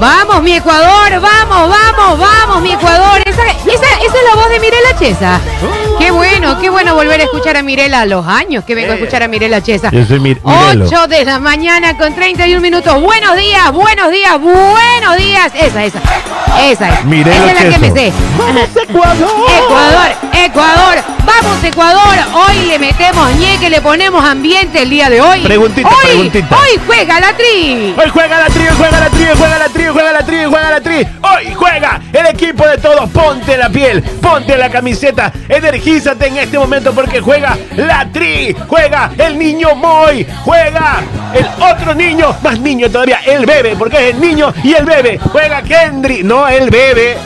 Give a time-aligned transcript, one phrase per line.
[0.00, 3.20] Vamos, mi Ecuador, vamos, vamos, vamos, mi Ecuador.
[3.26, 5.40] Esa, esa, esa es la voz de Mirela Chesa.
[5.98, 9.24] Qué bueno, qué bueno volver a escuchar a Mirela los años que vengo a escuchar
[9.24, 9.90] a Mirela Chesa.
[9.90, 10.86] Yo soy Mir- Mirelo.
[10.86, 13.00] 8 de la mañana con 31 minutos.
[13.02, 15.50] Buenos días, buenos días, buenos días.
[15.56, 15.98] Esa, esa.
[16.62, 17.04] Esa es.
[17.04, 18.12] Mirelo esa es la que me sé.
[18.88, 19.30] Ecuador,
[19.64, 20.27] Ecuador.
[20.46, 22.14] Vamos, Ecuador.
[22.32, 25.40] Hoy le metemos ñeque, le ponemos ambiente el día de hoy.
[25.40, 26.56] Preguntita, hoy, preguntita.
[26.56, 27.94] Hoy juega la tri.
[27.98, 30.24] Hoy juega la tri, hoy juega la tri, hoy juega la tri, hoy juega la
[30.24, 30.96] tri, hoy juega la tri.
[31.22, 33.10] Hoy juega el equipo de todos.
[33.10, 39.10] Ponte la piel, ponte la camiseta, energízate en este momento porque juega la tri, juega
[39.18, 41.02] el niño Moy, juega
[41.34, 45.18] el otro niño, más niño todavía, el bebé, porque es el niño y el bebé.
[45.18, 47.18] Juega Kendry, no el bebé.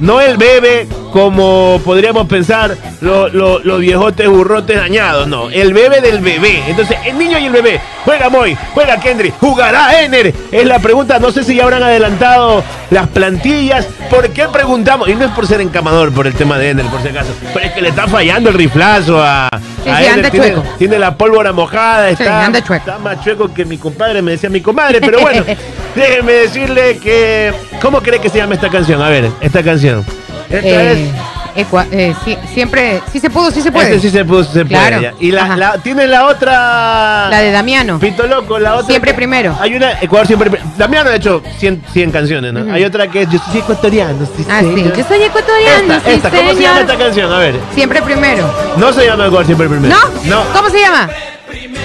[0.00, 5.48] No el bebé como podríamos pensar lo- lo- los viejotes burrotes dañados, no.
[5.48, 6.64] El bebé del bebé.
[6.66, 7.80] Entonces, el niño y el bebé.
[8.04, 10.34] Juega Moy, juega Kendry, jugará Ener.
[10.50, 13.86] Es la pregunta, no sé si ya habrán adelantado las plantillas.
[14.10, 15.08] ¿Por qué preguntamos?
[15.08, 17.30] Y no es por ser encamador por el tema de Ener, por si acaso.
[17.54, 19.48] Pero es que le está fallando el riflazo a,
[19.84, 20.62] Sí, a sí, Ener.
[20.78, 25.00] tiene, la pólvora mojada, está, está más chueco que mi compadre, me decía mi comadre.
[25.00, 25.44] Pero bueno,
[25.94, 27.52] déjenme decirle que...
[27.80, 29.00] ¿Cómo cree que se llama esta canción?
[29.00, 30.04] A ver, esta canción.
[30.50, 31.14] Esta Eh, es...
[31.56, 33.94] Ecua- eh, sí, siempre, sí se pudo, sí se puede.
[33.94, 34.96] Este sí se puso, se Claro.
[34.98, 35.14] puede.
[35.20, 37.28] Y la, la- tiene la otra.
[37.30, 38.00] La de Damiano.
[38.00, 38.88] Pito Loco, la otra.
[38.88, 39.56] Siempre que- primero.
[39.60, 39.92] Hay una.
[40.00, 40.50] Ecuador siempre.
[40.76, 42.72] Damiano ha hecho 100, 100 canciones, ¿no?
[42.74, 44.26] Hay otra que es Yo soy ecuatoriano.
[44.36, 44.82] Sí, Ah, sí.
[44.96, 46.30] Yo soy ecuatoriano, Esta, sí, esta.
[46.30, 47.32] ¿Cómo se llama esta canción?
[47.32, 47.54] A ver.
[47.72, 48.52] Siempre primero.
[48.76, 49.94] No se llama Ecuador siempre primero.
[49.94, 50.36] ¿No?
[50.36, 50.44] No.
[50.52, 51.08] ¿Cómo se llama?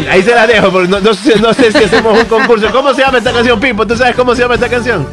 [0.09, 2.71] Ahí se la dejo, porque no, no sé, no sé si hacemos un concurso.
[2.71, 3.85] ¿Cómo se llama esta canción, Pipo?
[3.85, 5.07] ¿Tú sabes cómo se llama esta canción?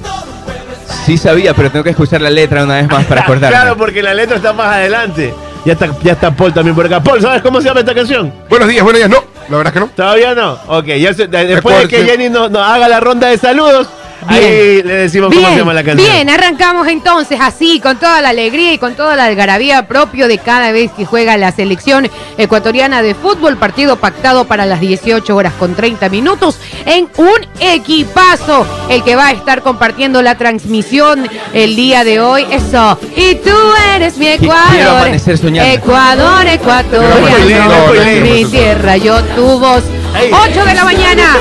[1.06, 3.56] Sí sabía, pero tengo que escuchar la letra una vez más para acordarme.
[3.56, 5.32] Claro, porque la letra está más adelante.
[5.64, 7.00] Ya está, ya está Paul también por acá.
[7.02, 8.32] Paul, ¿sabes cómo se llama esta canción?
[8.48, 9.08] Buenos días, buenos días.
[9.10, 9.90] No, la verdad es que no.
[9.94, 10.58] ¿Todavía no?
[10.68, 13.38] Ok, ya se- de- después de Recuerde- que Jenny nos, nos haga la ronda de
[13.38, 13.88] saludos,
[14.28, 16.10] ahí le decimos cómo se llama la canción.
[16.12, 20.38] bien, arrancamos entonces así, con toda la alegría y con toda la algarabía propio de
[20.38, 25.52] cada vez que juega la selección ecuatoriana de fútbol, partido pactado para las 18 horas
[25.58, 31.76] con 30 minutos en un equipazo, el que va a estar compartiendo la transmisión el
[31.76, 32.46] día de hoy.
[32.50, 33.56] Eso, y tú
[33.94, 35.08] eres mi Ecuador.
[35.08, 39.82] Ecuador, No, ecuatoriano, no, no, mi tierra, yo tu voz.
[40.18, 40.30] Ey.
[40.32, 41.36] 8 de la mañana.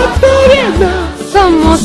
[1.32, 1.82] Somos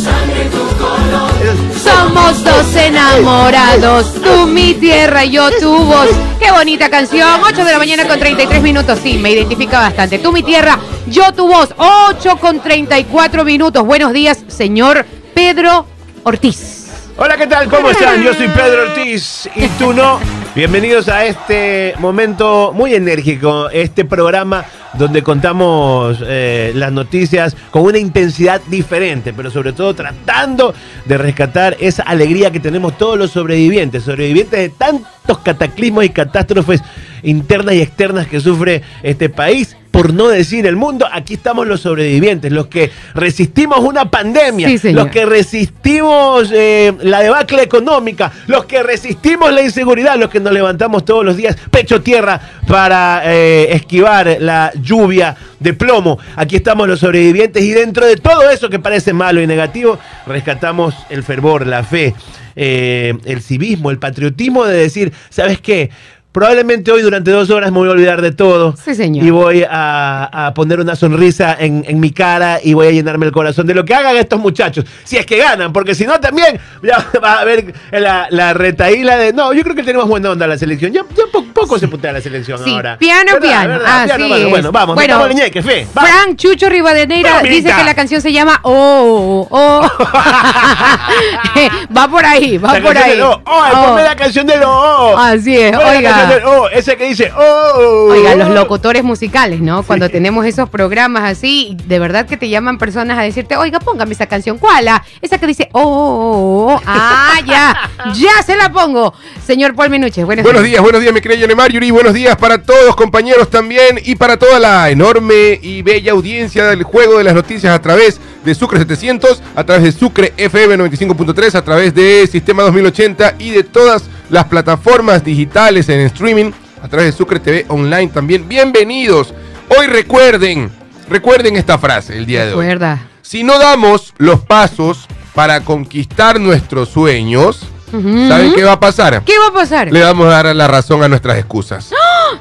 [1.90, 6.08] somos dos enamorados, tú mi tierra y yo tu voz.
[6.38, 7.40] Qué bonita canción.
[7.42, 8.98] 8 de la mañana con 33 minutos.
[9.02, 10.18] Sí, me identifica bastante.
[10.18, 11.74] Tú mi tierra, yo tu voz.
[11.76, 13.84] 8 con 34 minutos.
[13.84, 15.86] Buenos días, señor Pedro
[16.22, 16.88] Ortiz.
[17.16, 17.68] Hola, ¿qué tal?
[17.68, 18.22] ¿Cómo están?
[18.22, 20.20] Yo soy Pedro Ortiz y tú no.
[20.52, 27.98] Bienvenidos a este momento muy enérgico, este programa donde contamos eh, las noticias con una
[27.98, 30.74] intensidad diferente, pero sobre todo tratando
[31.04, 36.82] de rescatar esa alegría que tenemos todos los sobrevivientes, sobrevivientes de tantos cataclismos y catástrofes
[37.22, 39.76] internas y externas que sufre este país.
[39.90, 44.92] Por no decir el mundo, aquí estamos los sobrevivientes, los que resistimos una pandemia, Sí,
[44.92, 50.52] los que resistimos eh, la debacle económica, los que resistimos la inseguridad, los que nos
[50.52, 56.18] levantamos todos los días pecho tierra para eh, esquivar la lluvia de plomo.
[56.36, 60.94] Aquí estamos los sobrevivientes y dentro de todo eso que parece malo y negativo, rescatamos
[61.10, 62.14] el fervor, la fe,
[62.56, 65.90] eh, el civismo, el patriotismo de decir, ¿sabes qué?
[66.32, 68.76] Probablemente hoy durante dos horas me voy a olvidar de todo.
[68.76, 69.26] Sí, señor.
[69.26, 73.26] Y voy a, a poner una sonrisa en, en mi cara y voy a llenarme
[73.26, 74.84] el corazón de lo que hagan estos muchachos.
[75.02, 79.16] Si es que ganan, porque si no también ya va a haber la, la retaíla
[79.16, 79.32] de...
[79.32, 80.92] No, yo creo que tenemos buena onda la selección.
[80.92, 82.96] Ya, ya po- poco se putea la selección Sí, ahora.
[82.96, 83.40] piano, ¿Verdad?
[83.48, 83.68] piano.
[83.70, 83.96] ¿Verdad?
[84.02, 84.94] Así Piano, bueno, bueno, vamos.
[84.94, 85.86] Bueno, metamos leñeque, fe.
[85.92, 86.10] vamos.
[86.12, 89.80] Frank Chucho Rivadeneira dice que la canción se llama Oh, oh.
[91.96, 93.20] va por ahí, va La por ahí.
[93.20, 93.42] oh.
[93.44, 93.86] Oh, Oh.
[93.88, 95.16] ponme la canción del oh.
[95.18, 96.19] Así es, oiga.
[96.46, 98.08] Oh, ese que dice oh.
[98.10, 99.82] Oiga, los locutores musicales, ¿no?
[99.82, 104.12] Cuando tenemos esos programas así, de verdad que te llaman personas a decirte, oiga, póngame
[104.12, 104.58] esa canción.
[104.58, 104.88] ¿Cuál?
[105.20, 106.82] Esa que dice, oh, oh, oh.
[106.86, 109.12] ah, ya, ya se la pongo.
[109.44, 111.90] Señor Paul Minuches, buenos, Buenos días, buenos días, mi querida Yonemar Yuri.
[111.90, 114.00] Buenos días para todos, compañeros también.
[114.04, 118.20] Y para toda la enorme y bella audiencia del juego de las noticias a través
[118.44, 123.50] de Sucre 700, a través de Sucre FM 95.3, a través de Sistema 2080 y
[123.50, 128.48] de todas las plataformas digitales en streaming, a través de Sucre TV Online también.
[128.48, 129.34] Bienvenidos.
[129.76, 130.70] Hoy recuerden,
[131.08, 132.78] recuerden esta frase el día de hoy.
[133.22, 137.60] Si no damos los pasos para conquistar nuestros sueños.
[137.90, 139.22] ¿saben qué va a pasar?
[139.24, 139.92] ¿Qué va a pasar?
[139.92, 141.90] Le vamos a dar la razón a nuestras excusas.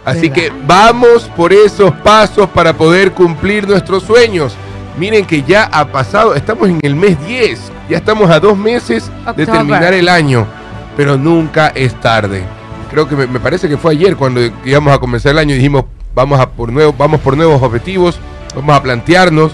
[0.05, 0.35] Así ¿Verdad?
[0.35, 4.53] que vamos por esos pasos para poder cumplir nuestros sueños.
[4.99, 7.59] Miren que ya ha pasado, estamos en el mes 10.
[7.89, 10.45] Ya estamos a dos meses de terminar el año,
[10.99, 12.43] pero nunca es tarde.
[12.91, 15.85] Creo que me, parece que fue ayer cuando íbamos a comenzar el año y dijimos,
[16.13, 18.19] vamos, a por nuevo, vamos por nuevos objetivos,
[18.53, 19.53] vamos a plantearnos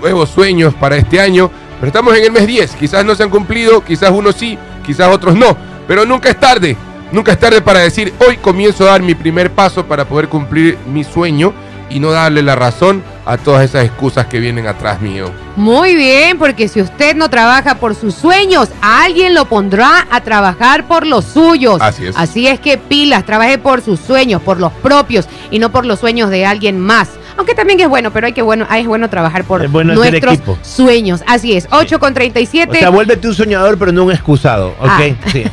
[0.00, 3.28] nuevos sueños para este año, pero estamos en el mes 10, quizás no se han
[3.28, 4.56] cumplido, quizás unos sí,
[4.86, 5.54] quizás otros no,
[5.86, 6.78] pero nunca es tarde,
[7.12, 10.78] nunca es tarde para decir, hoy comienzo a dar mi primer paso para poder cumplir
[10.90, 11.52] mi sueño
[11.88, 15.30] y no darle la razón a todas esas excusas que vienen atrás mío.
[15.56, 20.86] Muy bien, porque si usted no trabaja por sus sueños, alguien lo pondrá a trabajar
[20.86, 21.80] por los suyos.
[21.80, 22.16] Así es.
[22.16, 26.00] Así es que pilas, trabaje por sus sueños, por los propios y no por los
[26.00, 27.08] sueños de alguien más.
[27.36, 30.38] Aunque también es bueno, pero hay que bueno, es bueno trabajar por Es bueno nuestros
[30.62, 31.22] sueños.
[31.26, 32.78] Así es, 8 con O 37.
[32.78, 34.88] sea, vuélvete un soñador, pero no un excusado, ¿ok?
[34.88, 35.00] Ah.
[35.32, 35.44] Sí.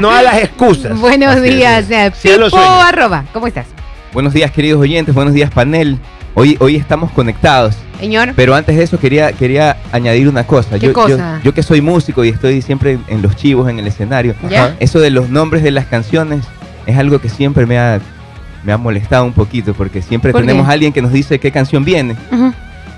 [0.00, 0.98] no a las excusas.
[1.00, 3.24] Buenos Así días, eh, Pipo arroba.
[3.32, 3.75] ¿Cómo estás?
[4.16, 5.98] Buenos días, queridos oyentes, buenos días, panel.
[6.32, 8.32] Hoy, hoy estamos conectados, Señor.
[8.34, 10.78] pero antes de eso quería, quería añadir una cosa.
[10.78, 11.38] ¿Qué yo, cosa?
[11.44, 14.74] Yo, que soy músico y estoy siempre en, los chivos, en el escenario, ¿Ya?
[14.80, 16.46] eso de los nombres de las canciones
[16.86, 18.00] es algo que siempre me ha,
[18.64, 21.84] me ha molestado un poquito, porque siempre tenemos a alguien que nos dice qué canción
[21.84, 22.16] viene,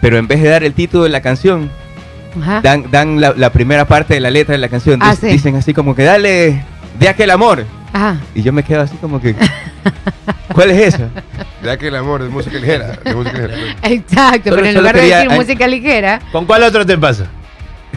[0.01, 1.69] pero en vez de dar el título de la canción,
[2.63, 5.01] dan, dan la, la primera parte de la letra de la canción.
[5.03, 5.27] Ah, Dic- sí.
[5.27, 6.63] Dicen así como que dale
[7.01, 7.65] de aquel amor.
[7.93, 8.19] Ajá.
[8.37, 9.35] Y yo me quedo así como que,
[10.55, 11.09] ¿cuál es esa?
[11.63, 13.77] Ya que el amor de música ligera, de música ligera.
[13.83, 16.97] Exacto, Solo- pero en lugar de quería- decir ay- música ligera, ¿Con cuál otro te
[16.99, 17.27] pasa?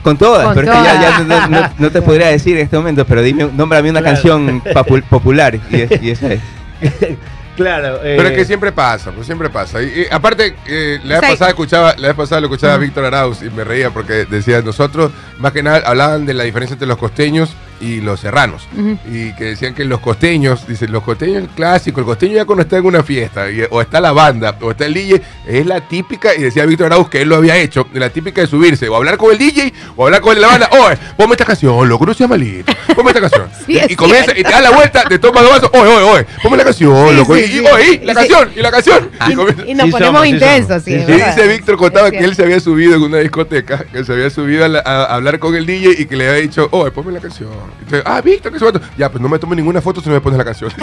[0.04, 2.64] Con todas, Con pero es que ya, ya no, no- no te podría decir en
[2.64, 4.16] este momento, pero dime, nómbrame una Claro.
[4.16, 4.64] canción
[5.10, 6.40] popular y, es- y esa es.
[7.58, 7.98] Claro.
[7.98, 9.84] eh, Pero es que siempre pasa, pues siempre pasa.
[9.84, 11.32] Y, y aparte, eh, la vez Sí.
[11.34, 12.84] pasada escuchaba, la vez pasada lo escuchaba a Ajá.
[12.86, 16.74] Víctor Arauz y me reía porque decía, nosotros, más que nada, hablaban de la diferencia
[16.76, 17.50] entre los costeños
[17.82, 18.68] y los serranos.
[19.12, 22.78] Y que decían que los costeños, dicen, los costeños clásicos, el costeño ya cuando está
[22.78, 26.36] en una fiesta, y- o está la banda, o está el DJ, es la típica,
[26.36, 28.96] y decía Víctor Arauz que él lo había hecho, de la típica de subirse, o
[28.96, 32.14] hablar con el DJ, o hablar con la banda, oye, ponme esta canción, loco, no
[32.14, 33.50] seas malito, ponme esta canción.
[33.66, 34.42] Sí, y, es y comienza, cierto.
[34.42, 37.10] y te da la vuelta, te tomas dos vasos, oye, oye, oye, ponme la canción,
[37.10, 37.54] Sí, loco, sí, y, sí.
[37.56, 39.10] y, oye, y la canción, y la canción.
[39.30, 40.92] Y comienza- Y nos Sí ponemos intensos, sí.
[40.92, 41.12] Sí, es sí.
[41.12, 41.36] y verdad.
[41.36, 44.30] dice Víctor contaba Es que él se había subido en una discoteca, que se había
[44.30, 47.12] subido a, la- a hablar con el DJ y que le había dicho, oh, ponme
[47.12, 47.50] la canción.
[47.80, 48.66] Entonces, ah, Víctor, que se
[48.98, 50.72] Ya, pues no me tomo ninguna foto si no me pones la canción.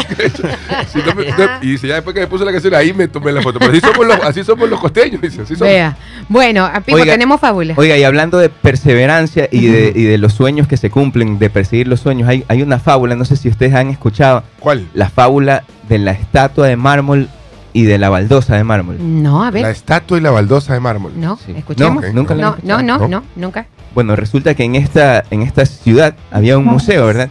[0.93, 3.08] Si no me- no- y dice, ya después que me puso la canción, ahí me
[3.08, 3.58] tomé la foto.
[3.58, 5.43] Pero así somos los, así somos los costeños, dice.
[5.43, 5.73] Así somos.
[5.73, 5.96] Vea.
[6.29, 7.76] Bueno, a Pipo Oiga, tenemos fábulas.
[7.79, 11.50] Oiga, y hablando de perseverancia y de, y de los sueños que se cumplen, de
[11.50, 14.87] perseguir los sueños, hay, hay una fábula, no sé si ustedes han escuchado, ¿Cuál?
[14.94, 17.29] la fábula de la estatua de mármol
[17.72, 18.96] y de la baldosa de mármol.
[19.00, 19.66] No, a La ver.
[19.66, 21.12] estatua y la baldosa de mármol.
[21.16, 21.52] No, Sí.
[21.56, 22.02] escuchemos.
[22.04, 23.08] No, nunca la han No, no, no, ¿No?
[23.08, 23.66] no, nunca.
[23.94, 27.30] Bueno, resulta que en esta, en esta ciudad había un museo, ¿verdad?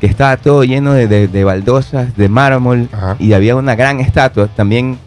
[0.00, 3.16] Que estaba todo lleno de, de- de baldosas, de mármol, Ajá.
[3.18, 4.98] y había una gran estatua también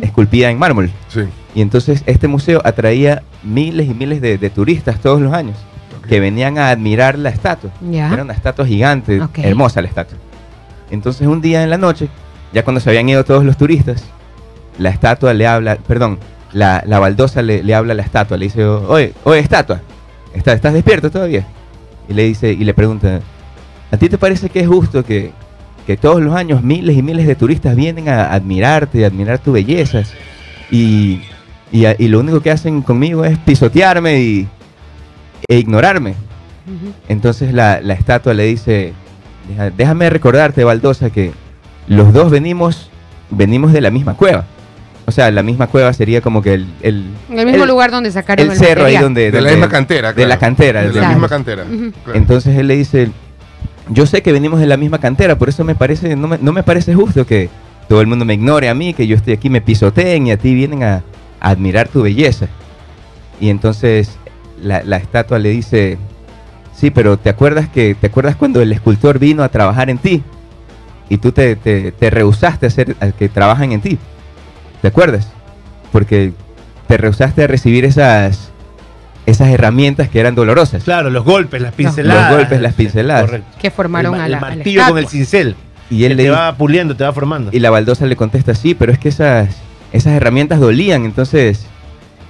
[0.00, 0.90] esculpida en mármol.
[1.08, 1.22] Sí.
[1.54, 5.56] Y entonces este museo atraía miles y miles de, de turistas todos los años
[6.00, 6.06] ok.
[6.08, 7.70] que venían a admirar la estatua.
[7.90, 8.12] Ya.
[8.12, 9.38] Era una estatua gigante, Ok.
[9.38, 10.18] hermosa la estatua.
[10.90, 12.08] Entonces un día en la noche,
[12.52, 14.04] ya cuando se habían ido todos los turistas,
[14.78, 16.18] la estatua le habla, perdón,
[16.52, 19.80] la, la baldosa le, le habla a la estatua, le dice, oye, oye, estatua,
[20.34, 21.46] ¿estás, ¿estás despierto todavía?
[22.08, 23.20] Y le dice, y le pregunta,
[23.90, 25.32] ¿a ti te parece que es justo que,
[25.86, 29.52] que todos los años miles y miles de turistas vienen a admirarte, a admirar tu
[29.52, 30.02] belleza?
[30.70, 31.20] Y,
[31.72, 34.48] y, y lo único que hacen conmigo es pisotearme y,
[35.48, 36.14] e ignorarme.
[37.08, 38.92] Entonces la, la estatua le dice,
[39.48, 41.32] "Deja- déjame recordarte, Baldosa, que
[41.88, 42.90] los dos venimos,
[43.30, 44.44] venimos de la misma cueva.
[45.06, 47.90] O sea, la misma cueva sería como que el, el, En el mismo el- lugar
[47.90, 49.30] donde sacaron el el, cerro ahí donde...
[49.30, 50.12] De la misma cantera.
[50.12, 50.82] De la cantera.
[50.82, 51.14] De de la Claro.
[51.14, 51.64] misma cantera.
[51.64, 52.18] Claro.
[52.18, 53.10] Entonces él le dice,
[53.88, 56.52] yo sé que venimos de la misma cantera, por eso me parece, no me, no
[56.52, 57.48] me parece justo que
[57.88, 60.36] todo el mundo me ignore a mí, que yo estoy aquí, me pisoteen y a
[60.36, 60.96] ti vienen a,
[61.40, 62.46] a admirar tu belleza.
[63.40, 64.18] Y entonces
[64.62, 65.96] la, la estatua le dice,
[66.76, 70.22] sí, pero ¿te acuerdas que te acuerdas cuando el escultor vino a trabajar en ti?
[71.08, 73.98] Y tú te, te, te rehusaste a hacer a que trabajan en ti.
[74.82, 75.28] ¿Te acuerdas?
[75.92, 76.32] Porque
[76.86, 78.50] te rehusaste a recibir esas,
[79.26, 80.84] esas herramientas que eran dolorosas.
[80.84, 82.30] Claro, los golpes, las pinceladas.
[82.30, 83.24] Los golpes, las pinceladas.
[83.24, 83.48] Correcto.
[83.60, 85.56] Que formaron el, a la martillo con el cincel.
[85.90, 87.50] Y él le te va puliendo, te va formando.
[87.52, 89.48] y la baldosa le contesta, sí, pero es que esas,
[89.92, 91.64] esas herramientas dolían, entonces,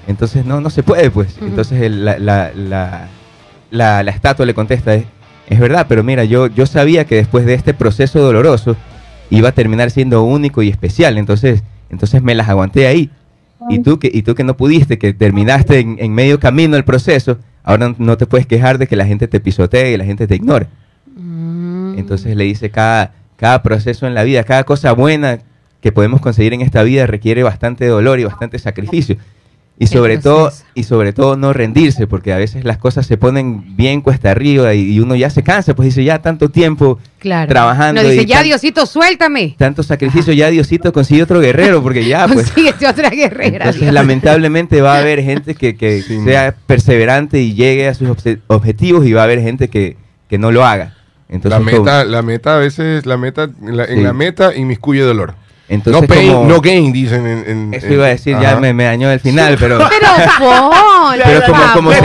[0.07, 1.37] entonces no, no se puede, pues.
[1.43, 3.09] Entonces el- la, la, la,
[3.73, 4.93] la- la estatua le contesta,
[5.49, 8.77] es, verdad, pero mira, yo, yo sabía que después de este proceso doloroso
[9.31, 13.11] iba a terminar siendo único y especial, entonces, entonces me las aguanté ahí.
[13.69, 16.85] Y tú que, y tú que no pudiste, que terminaste en, en medio camino el
[16.85, 20.05] proceso, ahora no, no te puedes quejar de que la gente te pisotee y la
[20.05, 20.69] gente te ignore.
[21.17, 21.99] Mm.
[21.99, 25.41] Entonces le dice, cada, cada proceso en la vida, cada cosa buena
[25.81, 29.17] que podemos conseguir en esta vida requiere bastante dolor y bastante sacrificio.
[29.81, 33.77] Y sobre todo, y sobre todo no rendirse, porque a veces las cosas se ponen
[33.77, 37.49] bien cuesta arriba y, y uno ya se cansa, pues dice ya tanto tiempo, Claro.
[37.49, 39.55] trabajando No dice, y ya tan- Diosito, suéltame.
[39.57, 42.47] tanto sacrificio, ya Diosito consigue otro guerrero, porque ya pues.
[42.51, 43.57] Consíguete otra guerrera.
[43.59, 43.95] Entonces, Dios.
[43.95, 46.25] lamentablemente va a haber gente que, que Sí.
[46.25, 48.09] sea perseverante y llegue a sus
[48.49, 49.97] objetivos y va a haber gente que,
[50.29, 50.97] que no lo haga.
[51.29, 54.03] Entonces, la meta, la meta a veces, la meta, en la, en Sí.
[54.03, 55.35] la meta inmiscuye dolor.
[55.69, 57.45] Entonces no pain, como- no gain, dicen en...
[57.49, 60.71] en- Eso iba a decir, ya me, me dañó el final, pero, Pero,
[61.25, 62.01] Pero como, como, se,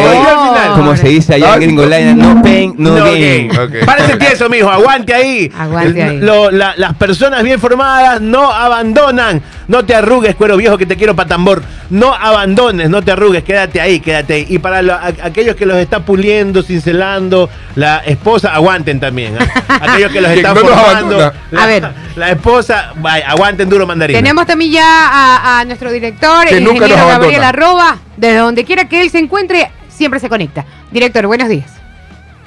[0.76, 3.50] como se dice allá en Gringolandia, no pain, no, No gain.
[3.86, 4.70] Parece tieso, mijo.
[4.70, 5.52] Aguante ahí.
[5.58, 6.18] Aguante ahí.
[6.20, 9.42] lo- la- las personas bien formadas no abandonan.
[9.68, 11.64] No te arrugues, cuero viejo, que te quiero para tambor.
[11.90, 13.44] No abandones, no te arrugues.
[13.44, 14.46] Quédate ahí, quédate ahí.
[14.50, 19.38] Y para lo- a- aquellos que los está puliendo, cincelando, la esposa, aguanten también.
[19.40, 19.80] ¿ah?
[19.82, 21.32] Aquellos que los están no formando.
[21.52, 21.90] La, A ver.
[22.16, 24.20] La esposa, vaya, aguanten duro mandarina.
[24.20, 27.44] Tenemos también ya a, a nuestro director, Que el nunca ingeniero nos Gabriel.
[27.44, 30.66] Arroba, desde donde quiera que él se encuentre, siempre se conecta.
[30.92, 31.74] Director, buenos días.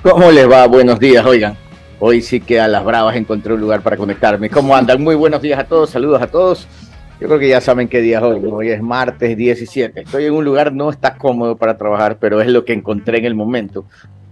[0.03, 0.67] ¿Cómo les va?
[0.67, 1.57] Buenos días, oigan.
[1.99, 4.51] Hoy sí que a las bravas encontré un lugar para conectarme.
[4.51, 5.03] ¿Cómo andan?
[5.03, 6.69] Muy buenos días a todos, saludos a todos.
[7.21, 8.43] Yo creo que ya saben qué día es hoy.
[8.45, 10.03] Hoy es martes 17.
[10.03, 13.25] Estoy en un lugar, no está cómodo para trabajar, pero es lo que encontré en
[13.25, 13.87] el momento.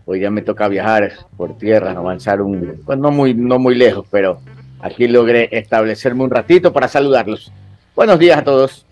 [0.05, 4.07] Hoy ya me toca viajar por tierra, avanzar un, pues no muy, no muy lejos,
[4.11, 4.39] pero
[4.81, 7.51] aquí logré establecerme un ratito para saludarlos.
[7.97, 8.85] Buenos días a todos.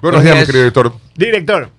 [0.00, 0.92] Buenos días, mi querido director.
[1.16, 1.70] Director.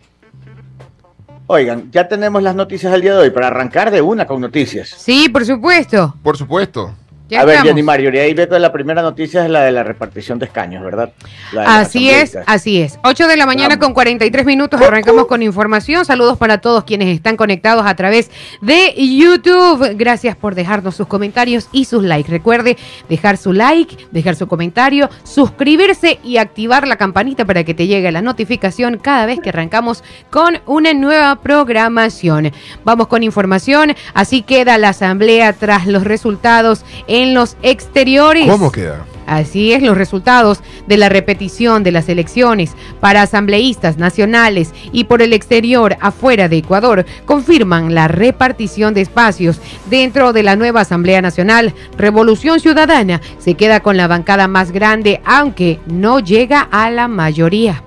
[1.47, 4.89] Oigan, ya tenemos las noticias del día de hoy para arrancar de una con noticias.
[4.89, 6.15] Sí, por supuesto.
[6.21, 6.93] Por supuesto.
[7.29, 7.69] Ya a ver, estamos.
[7.69, 10.45] Jenny Mario, y ahí veo que la primera noticia es la de la repartición de
[10.45, 11.11] escaños, ¿verdad?
[11.51, 12.97] La Así es, así es.
[13.03, 13.85] 8 de la mañana Vamos.
[13.85, 14.81] con 43 minutos.
[14.81, 16.05] Arrancamos con información.
[16.05, 18.31] Saludos para todos quienes están conectados a través
[18.61, 19.95] de YouTube.
[19.95, 22.31] Gracias por dejarnos sus comentarios y sus likes.
[22.31, 22.77] Recuerde
[23.09, 28.11] dejar su like, dejar su comentario, suscribirse y activar la campanita para que te llegue
[28.11, 32.51] la notificación cada vez que arrancamos con una nueva programación.
[32.83, 33.93] Vamos con información.
[34.15, 38.47] Así queda la asamblea tras los resultados en los exteriores.
[38.47, 39.05] ¿Cómo queda?
[39.29, 45.21] Así es, los resultados de la repetición de las elecciones para asambleístas nacionales y por
[45.21, 51.21] el exterior afuera de Ecuador confirman la repartición de espacios dentro de la nueva Asamblea
[51.21, 51.75] Nacional.
[51.95, 57.83] Revolución Ciudadana se queda con la bancada más grande, aunque no llega a la mayoría.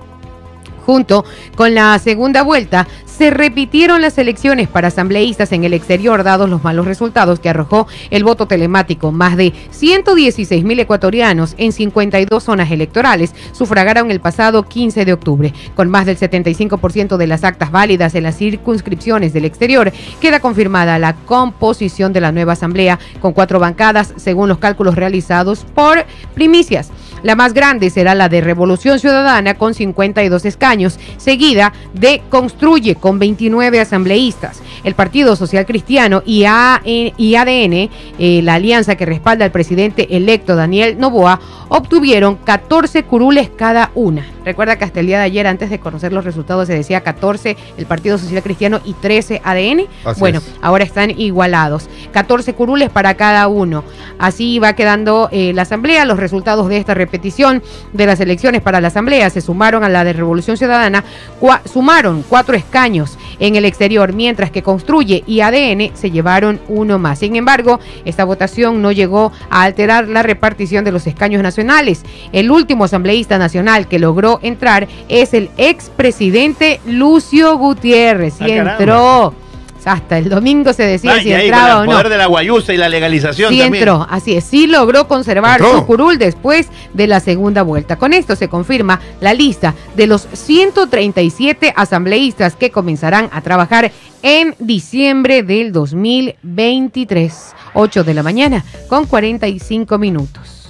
[0.85, 1.25] Junto
[1.55, 6.65] con la segunda vuelta, se repitieron las elecciones para asambleístas en el exterior, dados los
[6.65, 9.13] malos resultados que arrojó el voto telemático.
[9.13, 15.53] Más de 116 mil ecuatorianos en 52 zonas electorales sufragaron el pasado 15 de octubre.
[15.77, 20.99] Con más del 75% de las actas válidas en las circunscripciones del exterior, queda confirmada
[20.99, 26.91] la composición de la nueva asamblea con cuatro bancadas, según los cálculos realizados por Primicias.
[27.23, 33.19] La más grande será la de Revolución Ciudadana con 52 escaños, seguida de Construye con
[33.19, 34.61] 29 asambleístas.
[34.83, 40.17] El Partido Social Cristiano y, A- eh, ADN, eh, la alianza que respalda al presidente
[40.17, 44.27] electo Daniel Novoa, obtuvieron 14 curules cada una.
[44.45, 47.57] Recuerda que hasta el día de ayer, antes de conocer los resultados, se decía 14
[47.77, 49.87] el Partido Social Cristiano y 13 ADN.
[50.05, 50.53] Así bueno, es.
[50.61, 51.89] ahora están igualados.
[52.13, 53.85] 14 curules para cada uno.
[54.19, 56.05] Así va quedando eh, la Asamblea.
[56.05, 60.05] Los resultados de esta repetición de las elecciones para la Asamblea se sumaron a la
[60.05, 61.05] de Revolución Ciudadana.
[61.41, 66.99] cua- sumaron cuatro escaños en el exterior, mientras que Construye y ADN se llevaron uno
[66.99, 67.19] más.
[67.19, 72.03] Sin embargo, esta votación no llegó a alterar la repartición de los escaños nacionales.
[72.33, 78.41] El último asambleísta nacional que logró entrar es el expresidente Lucio Gutiérrez.
[78.41, 79.35] Y Ah, entró.
[79.85, 81.93] Hasta el domingo se decía Vaya si ahí, entraba con o el no.
[81.95, 83.83] poder de la guayusa y la legalización Sí también.
[83.83, 85.77] entró, así es, sí logró conservar Entró.
[85.81, 87.97] su curul después de la segunda vuelta.
[87.97, 93.91] Con esto se confirma la lista de los 137 asambleístas que comenzarán a trabajar
[94.23, 97.33] en diciembre del 2023.
[97.75, 100.62] 8 de la mañana con 45 minutos.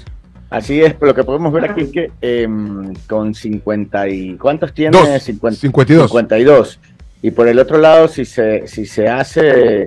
[0.52, 4.36] Así es, lo que podemos ver aquí es que em, con 50 y...
[4.36, 4.96] ¿Cuántos tiene?
[4.96, 5.22] Dos.
[5.22, 6.10] 50 52.
[6.10, 6.80] 52.
[7.22, 9.86] Y por el otro lado, si se, si se hace,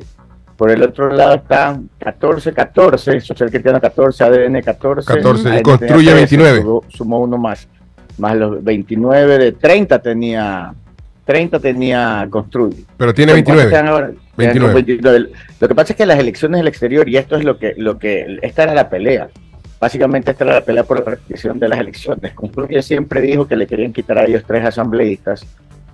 [0.56, 5.14] por el otro lado están 14, 14, Social Cristiano 14, ADN 14.
[5.14, 6.62] 14, y ADN Construye tenía 29.
[6.62, 7.68] Sumó, sumó uno más,
[8.18, 10.74] más los 29 de 30 tenía,
[11.26, 12.86] 30 tenía Construye.
[12.98, 13.70] Pero tiene ¿Cuántos 29.
[13.70, 14.08] quedan ahora?
[14.08, 14.74] Quedan 29.
[14.74, 15.32] 29.
[15.60, 18.00] Lo que pasa es que las elecciones del exterior, y esto es lo que, lo
[18.00, 19.28] que, esta era la pelea.
[19.80, 22.34] Básicamente esta era la pelea por la repetición de las elecciones.
[22.34, 25.46] Construye siempre dijo que le querían quitar a ellos tres asambleístas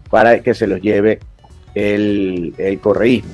[0.09, 1.19] para que se los lleve
[1.73, 3.31] el, el correísmo.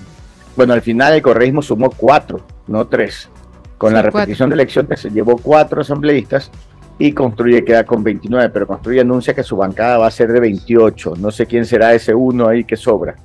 [0.55, 3.29] Bueno, al final el correísmo sumó cuatro, no tres.
[3.77, 4.19] Con Sí, la cuatro.
[4.21, 6.49] repetición de elecciones se llevó cuatro asambleístas
[6.97, 10.39] y Construye queda con 29, pero Construye anuncia que su bancada va a ser de
[10.39, 11.13] 28.
[11.19, 13.15] No sé quién será ese uno ahí que sobra.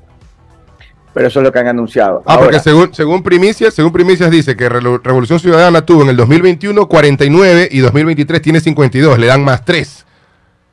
[1.14, 2.22] Pero eso es lo que han anunciado.
[2.26, 6.88] Ah, porque según, según primicias, según primicias dice que Revolución Ciudadana tuvo en el 2021
[6.88, 10.06] 49 y 2023 tiene 52, le dan más 3.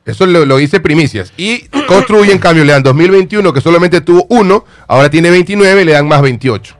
[0.06, 1.32] Eso lo, lo dice primicias.
[1.36, 5.92] Y construye, en cambio, le dan 2021, que solamente tuvo 1, ahora tiene 29, le
[5.92, 6.79] dan más 28.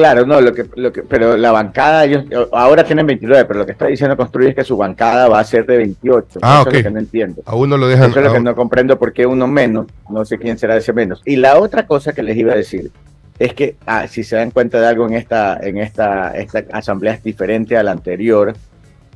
[0.00, 3.66] Claro, no, lo que, lo que, pero la bancada, ellos ahora tienen 29, pero lo
[3.66, 6.38] que está diciendo Construye es que su bancada va a ser de 28.
[6.40, 6.68] Ah, eso ok.
[6.68, 7.42] es lo que no entiendo.
[7.44, 8.10] Aún no lo dejan.
[8.10, 10.94] Eso es lo que no comprendo por qué uno menos, no sé quién será ese
[10.94, 11.20] menos.
[11.26, 12.90] Y la otra cosa que les iba a decir
[13.38, 17.12] es que ah, si se dan cuenta de algo en esta, en esta, esta asamblea
[17.12, 18.54] es diferente a la anterior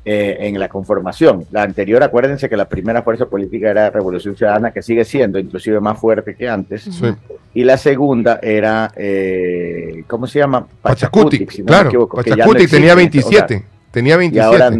[0.04, 1.44] eh, en la conformación.
[1.50, 5.80] La anterior, acuérdense que la primera fuerza política era Revolución Ciudadana, que sigue siendo inclusive
[5.80, 6.82] más fuerte que antes.
[6.82, 7.06] Sí.
[7.54, 10.66] Y la segunda era, eh, ¿cómo se llama?
[10.82, 11.88] Pachacuti, si no me claro.
[11.88, 13.64] equivoco, no Pachacuti tenía existe, o sea, 27.
[13.90, 14.46] tenía y 27.
[14.64, 14.78] ahora,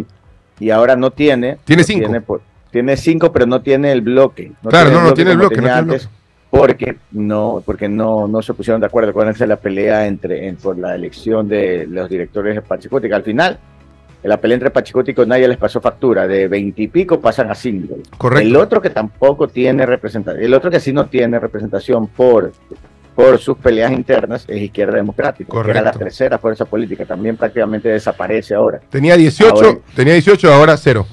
[0.59, 1.57] y ahora no tiene.
[1.65, 1.99] Tiene no cinco.
[2.05, 2.41] Tiene, por-
[2.71, 4.51] tiene cinco, pero no tiene el bloque.
[4.67, 6.09] Claro, no, no tiene el bloque, no tenía tiene el antes,
[6.49, 9.09] Porque no, porque no, no se pusieron de acuerdo.
[9.11, 13.23] Acuérdense la pelea entre, en- por la elección de los directores de Pachicuti, que al
[13.23, 13.57] final,
[14.27, 16.27] la pelea entre Pachicuti con nadie les pasó factura.
[16.27, 17.95] De veintipico pasan a cinco.
[18.17, 18.47] Correcto.
[18.47, 22.51] El otro que tampoco tiene representación, el otro que sí no tiene representación por,
[23.15, 25.99] por sus peleas internas es Izquierda Democrática, que era la Correcto.
[25.99, 28.79] tercera fuerza política, también prácticamente desaparece ahora.
[28.89, 31.05] Tenía 18, Ahora- tenía 18, ahora 0.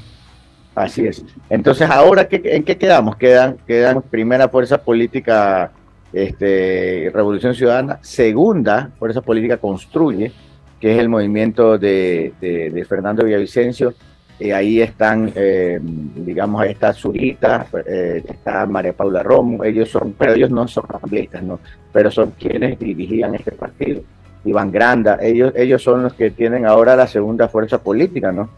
[0.74, 1.22] Así es.
[1.50, 3.16] Entonces, ahora, ¿qué, ¿en qué quedamos?
[3.16, 5.70] Quedan, quedan primera fuerza política,
[6.14, 10.32] este, Revolución Ciudadana, segunda fuerza política Construye,
[10.82, 13.94] que es el movimiento de, de- de Fernando Villavicencio.
[14.40, 20.14] Y ahí están, eh, digamos, ahí está Zurita, eh, está María Paula Romo, ellos son,
[20.18, 21.60] pero ellos no son asambleístas, no,
[21.92, 24.00] pero son quienes dirigían este partido.
[24.44, 28.50] Iván Granda, ellos, ellos son los que tienen ahora la segunda fuerza política, ¿no?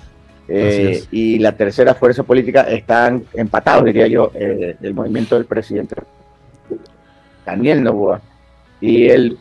[0.49, 5.97] Eh, y la tercera fuerza política están empatados, diría yo, eh, el movimiento del presidente
[7.45, 8.23] Daniel Novoa
[8.81, 9.39] y el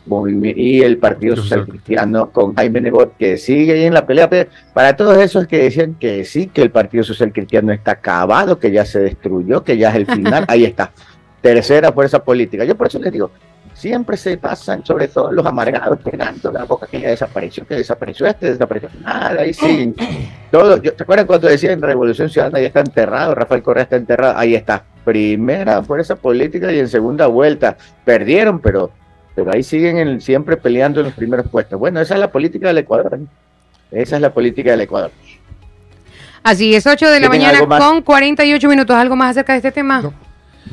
[0.56, 4.28] y el Partido Social Cristiano con Jaime Nebot, que sigue ahí en la pelea.
[4.72, 8.70] Para todos esos que decían que sí, que el Partido Social Cristiano está acabado, que
[8.70, 10.92] ya se destruyó, que ya es el final, ahí está.
[11.40, 12.64] Tercera fuerza política.
[12.64, 13.30] Yo por eso les digo,
[13.74, 18.26] siempre se pasan, sobre todo los amargados, pegando la boca que ya desapareció, que desapareció
[18.26, 19.94] este, desapareció nada, ahí siguen.
[20.50, 24.38] Todo, yo, ¿Te acuerdas cuando decían Revolución Ciudadana ya está enterrado, Rafael Correa está enterrado?
[24.38, 24.84] Ahí está.
[25.04, 27.76] Primera fuerza política y en segunda vuelta.
[28.04, 28.90] Perdieron, pero,
[29.34, 31.78] pero ahí siguen en- siempre peleando en los primeros puestos.
[31.78, 33.18] Bueno, esa es la política del Ecuador.
[33.20, 33.26] ¿eh?
[34.02, 35.10] Esa es la política del Ecuador.
[36.42, 38.94] Así es, 8 de la ¿Tienen mañana con 48 minutos.
[38.94, 40.02] ¿Algo más acerca de este tema?
[40.02, 40.12] No.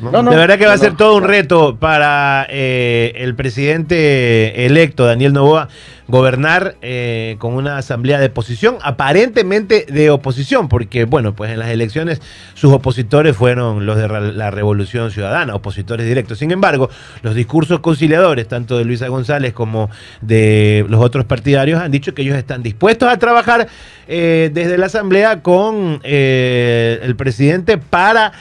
[0.00, 4.64] No, no, de verdad que va a ser todo un reto para eh, el presidente
[4.64, 5.68] electo, Daniel Novoa,
[6.08, 11.68] gobernar eh, con una asamblea de oposición, aparentemente de oposición, porque, bueno, pues en las
[11.68, 12.20] elecciones
[12.54, 16.38] sus opositores fueron los de la Revolución Ciudadana, opositores directos.
[16.38, 16.90] Sin embargo,
[17.22, 22.22] los discursos conciliadores, tanto de Luisa González como de los otros partidarios, han dicho que
[22.22, 23.68] ellos están dispuestos a trabajar
[24.08, 28.32] eh, desde la asamblea con eh, el presidente para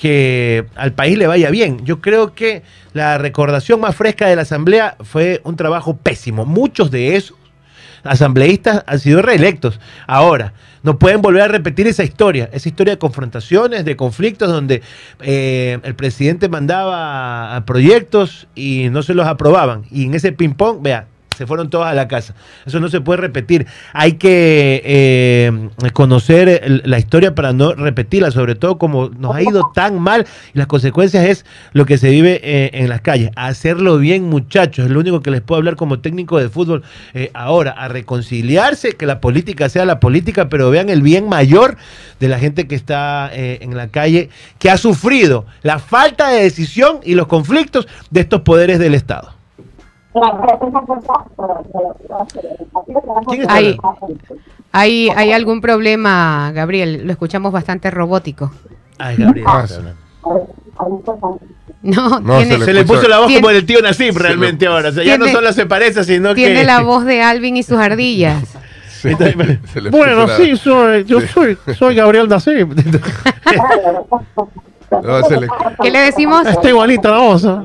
[0.00, 1.84] que al país le vaya bien.
[1.84, 2.62] Yo creo que
[2.94, 6.46] la recordación más fresca de la asamblea fue un trabajo pésimo.
[6.46, 7.36] Muchos de esos
[8.02, 9.78] asambleístas han sido reelectos.
[10.06, 14.80] Ahora, no pueden volver a repetir esa historia, esa historia de confrontaciones, de conflictos, donde
[15.20, 19.84] eh, el presidente mandaba proyectos y no se los aprobaban.
[19.90, 21.08] Y en ese ping-pong, vea,
[21.40, 22.34] se fueron todos a la casa.
[22.66, 23.66] Eso no se puede repetir.
[23.94, 29.70] Hay que eh, conocer la historia para no repetirla, sobre todo como nos ha ido
[29.74, 33.30] tan mal y las consecuencias es lo que se vive eh, en las calles.
[33.36, 36.82] Hacerlo bien, muchachos, es lo único que les puedo hablar como técnico de fútbol
[37.14, 41.78] eh, ahora, a reconciliarse, que la política sea la política, pero vean el bien mayor
[42.18, 46.42] de la gente que está eh, en la calle, que ha sufrido la falta de
[46.42, 49.39] decisión y los conflictos de estos poderes del Estado.
[53.28, 53.76] ¿Quién está Hay,
[54.72, 57.02] hay, hay algún problema, Gabriel.
[57.04, 58.50] Lo escuchamos bastante robótico.
[58.98, 59.46] Ay, Gabriel.
[59.48, 59.64] Ah.
[61.82, 64.18] No, No, tiene, se Se le puso la voz Tiene- como del tío Nassim Se
[64.18, 64.88] realmente le- ahora.
[64.90, 66.64] O sea, ya no Tiene- solo se parece, sino tiene que.
[66.64, 68.56] la voz de Alvin y sus ardillas.
[69.00, 69.08] Sí,
[69.80, 72.74] le Bueno, sí, soy, yo soy, soy Gabriel Nassim.
[74.90, 75.48] no, se le-
[75.82, 76.46] ¿Qué le decimos?
[76.46, 77.44] Está igualita la voz.
[77.44, 77.64] ¿ah?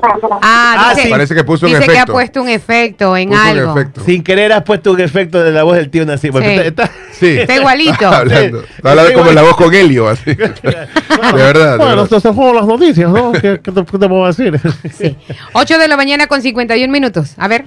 [0.00, 1.10] Ah, Ah, dice, sí.
[1.10, 2.12] Parece que puso un dice que ha efecto.
[2.12, 3.72] puesto un efecto en Puso un algo.
[3.80, 4.00] efecto.
[4.04, 6.10] Sin querer has puesto un efecto de la voz del tío Sí.
[6.12, 7.26] está- está- Sí.
[7.38, 7.92] Está igualito.
[7.92, 8.60] Está hablando.
[8.62, 10.22] Está hablando como la voz con Helio, así.
[10.34, 11.72] De verdad.
[11.72, 12.16] de Bueno, verdad.
[12.16, 13.32] estas fueron las noticias, ¿no?
[13.32, 14.60] ¿Qué, qué te, qué te puedo decir?
[14.96, 15.16] Sí.
[15.54, 17.34] 8 de la mañana con 51 minutos.
[17.36, 17.64] A ver.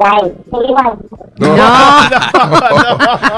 [0.00, 0.32] No,
[1.38, 1.54] No.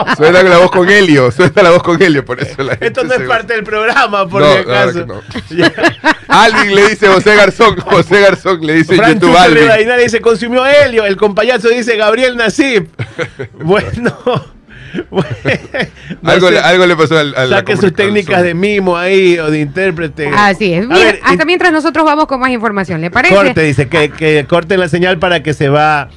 [0.16, 3.12] suena la voz con Helio, suena la voz con Helio, por eso la Esto no
[3.14, 5.07] es se- parte del programa, por No, si acaso.
[5.07, 5.20] no.
[6.29, 9.59] Alvin le dice José Garzón, José Garzón le dice en Fran YouTube Alvin.
[9.62, 11.05] Rivadeneira dice, consumió helio.
[11.05, 12.87] El compayazo dice Gabriel Nasib.
[13.55, 14.14] Bueno.
[15.11, 15.29] bueno,
[16.20, 16.53] no algo, sé.
[16.55, 20.29] le- algo le pasó al, al Saque sus técnicas de mimo ahí o de intérprete.
[20.29, 20.87] Así es.
[20.87, 23.35] Mira, ver, hasta mientras nosotros vamos con más información, ¿le parece?
[23.35, 26.09] Corte, dice que, que corten la señal para que se va,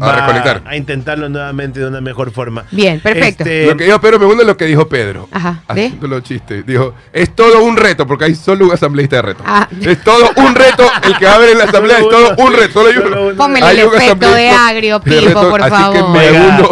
[0.00, 0.62] A va reconectar.
[0.66, 2.64] a intentarlo nuevamente de una mejor forma.
[2.70, 3.44] Bien, perfecto.
[3.44, 5.28] Este, Lo que dijo Pedro me gusta es lo que dijo Pedro.
[5.32, 5.62] Ajá,
[6.00, 6.64] los chistes.
[6.66, 9.42] Dijo, es todo un reto, porque hay solo un asambleísta de reto.
[9.46, 9.68] Ah.
[9.80, 10.84] Es todo un reto.
[11.04, 12.72] El que va a ver en la asamblea es todo un reto.
[12.72, 13.66] Solo hay uno.
[13.66, 15.96] Hay el efecto de agrio, de Pipo, reto, por así favor.
[15.96, 16.68] que me uno.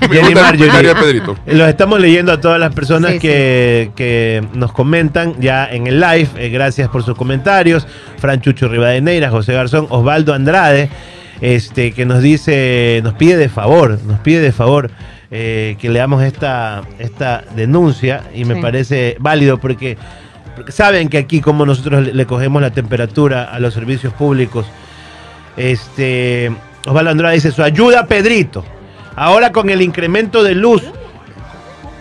[0.10, 1.36] Jenny Marjorie, Pedrito.
[1.46, 6.00] Los estamos leyendo a todas las personas Sí, que, que nos comentan ya en el
[6.00, 6.28] live.
[6.36, 7.86] Eh, gracias por sus comentarios.
[8.18, 10.90] Fran Chucho Rivadeneira, José Garzón, Osvaldo Andrade,
[11.40, 14.90] este, que nos dice, nos pide de favor, nos pide de favor
[15.30, 18.60] eh, que leamos esta, esta denuncia y me Sí.
[18.60, 19.96] parece válido porque,
[20.56, 24.66] porque saben que aquí como nosotros le, le cogemos la temperatura a los servicios públicos.
[25.56, 26.50] Este,
[26.86, 28.64] Osvaldo Andrade dice, su ayuda, Pedrito.
[29.16, 30.82] Ahora con el incremento de luz,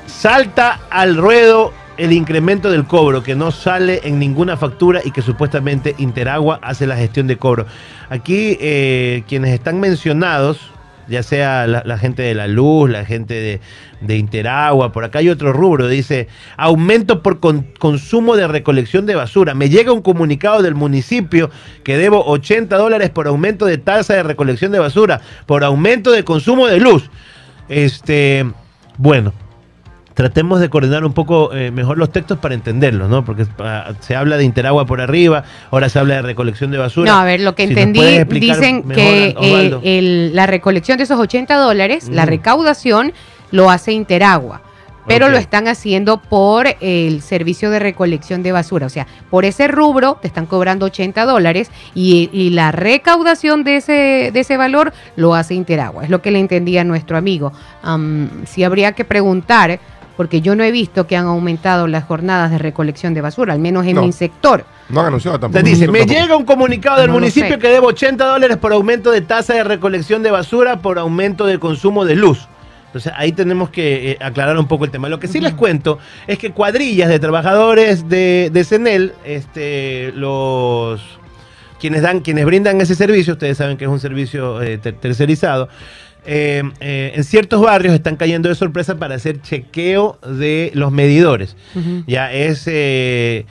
[0.07, 5.21] salta al ruedo el incremento del cobro, que no sale en ninguna factura y que
[5.21, 7.65] supuestamente Interagua hace la gestión de cobro.
[8.09, 10.71] Aquí eh, quienes están mencionados,
[11.09, 13.59] ya sea la, gente de la luz, la gente
[14.01, 19.15] de, Interagua, por acá hay otro rubro, dice, aumento por con- consumo de recolección de
[19.15, 19.53] basura.
[19.53, 21.49] Me llega un comunicado del municipio
[21.83, 26.23] que debo 80 dólares por aumento de tasa de recolección de basura, por aumento de
[26.23, 27.09] consumo de luz.
[27.67, 28.45] Este,
[28.97, 29.33] bueno,
[30.19, 33.23] tratemos de coordinar un poco eh, mejor los textos para entenderlos, ¿no?
[33.23, 37.09] Porque ah, se habla de Interagua por arriba, ahora se habla de recolección de basura.
[37.09, 41.05] No, a ver, lo que Si entendí, dicen mejor, que eh, el- la recolección de
[41.05, 43.13] esos 80 dólares, la recaudación,
[43.51, 44.61] lo hace Interagua.
[45.07, 48.87] Pero lo están haciendo por el servicio de recolección de basura.
[48.87, 53.77] O sea, por ese rubro te están cobrando 80 dólares y, y la recaudación de
[53.77, 56.03] ese, de ese valor lo hace Interagua.
[56.03, 57.53] Es lo que le entendía a nuestro amigo.
[57.81, 59.79] Am, si habría que preguntar,
[60.19, 63.59] porque yo no he visto que han aumentado las jornadas de recolección de basura, al
[63.59, 64.01] menos en No.
[64.01, 64.65] mi sector.
[64.89, 65.59] No han anunciado tampoco.
[65.59, 66.19] Entonces dice, me Tampoco.
[66.19, 69.63] llega un comunicado del No municipio que debo 80 dólares por aumento de tasa de
[69.63, 72.49] recolección de basura por aumento de consumo de luz.
[72.87, 75.07] Entonces ahí tenemos que eh, aclarar un poco el tema.
[75.07, 80.99] Lo que sí les cuento es que cuadrillas de trabajadores de, de CENEL, este, los
[81.79, 85.69] quienes dan, quienes brindan ese servicio, ustedes saben que es un servicio eh, ter- tercerizado,
[86.25, 91.55] eh, eh, en ciertos barrios están cayendo de sorpresa para hacer chequeo de los medidores.
[92.07, 92.63] Ya es.
[92.67, 93.45] eh,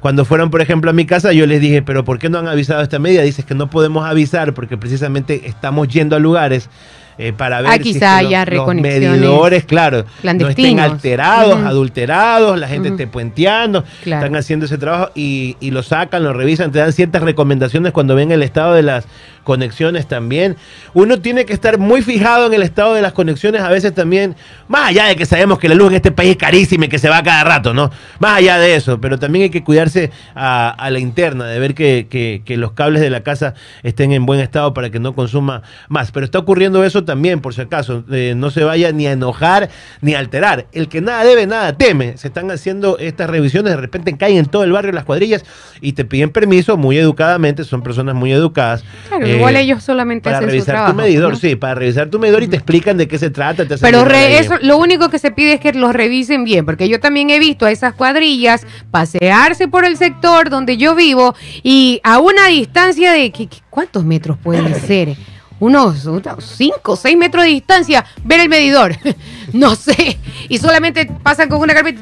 [0.00, 2.46] cuando fueron, por ejemplo, a mi casa, yo les dije, pero ¿por qué no han
[2.46, 3.22] avisado esta medida?
[3.22, 6.68] Dices que no podemos avisar porque precisamente estamos yendo a lugares
[7.16, 11.58] eh, para ver Ah, si es quizá que haya los, medidores, claro, no estén alterados,
[11.64, 12.96] adulterados, la gente Ujú.
[12.96, 14.26] esté puenteando, Claro.
[14.26, 18.14] están haciendo ese trabajo y, y lo sacan, lo revisan, te dan ciertas recomendaciones cuando
[18.14, 19.06] ven el estado de las
[19.44, 20.56] conexiones también.
[20.94, 24.34] Uno tiene que estar muy fijado en el estado de las conexiones, a veces también,
[24.68, 26.98] más allá de que sabemos que la luz en este país es carísima y que
[26.98, 27.90] se va cada rato, ¿no?
[28.18, 32.42] Más allá de eso, pero también hay que cuidarse a, la interna, de ver que,
[32.54, 36.10] los cables de la casa estén en buen estado para que no consuma más.
[36.12, 39.68] Pero está ocurriendo eso también, por si acaso, eh, no se vaya ni a enojar
[40.00, 40.66] ni a alterar.
[40.72, 42.16] El que nada debe, nada teme.
[42.16, 45.44] Se están haciendo estas revisiones, de repente caen en todo el barrio las cuadrillas
[45.80, 48.84] y te piden permiso muy educadamente, son personas muy educadas.
[49.08, 50.92] Claro, igual ellos solamente para hacen su revisar trabajo.
[50.92, 51.38] tu medidor, ¿no?
[51.38, 53.66] sí, para revisar tu medidor y te explican de qué se trata.
[53.66, 54.34] Te Pero re- ahí.
[54.34, 57.38] eso, lo único que se pide es que los revisen bien, porque yo también he
[57.38, 63.12] visto a esas cuadrillas pasearse por el sector donde yo vivo y a una distancia
[63.12, 65.16] de ¿qué- qué- ¿cuántos metros pueden ser?
[65.60, 66.06] Unos
[66.38, 68.96] 5 o 6 metros de distancia, ver el medidor.
[69.52, 70.18] no sé.
[70.48, 72.00] Y solamente pasan con una carpeta.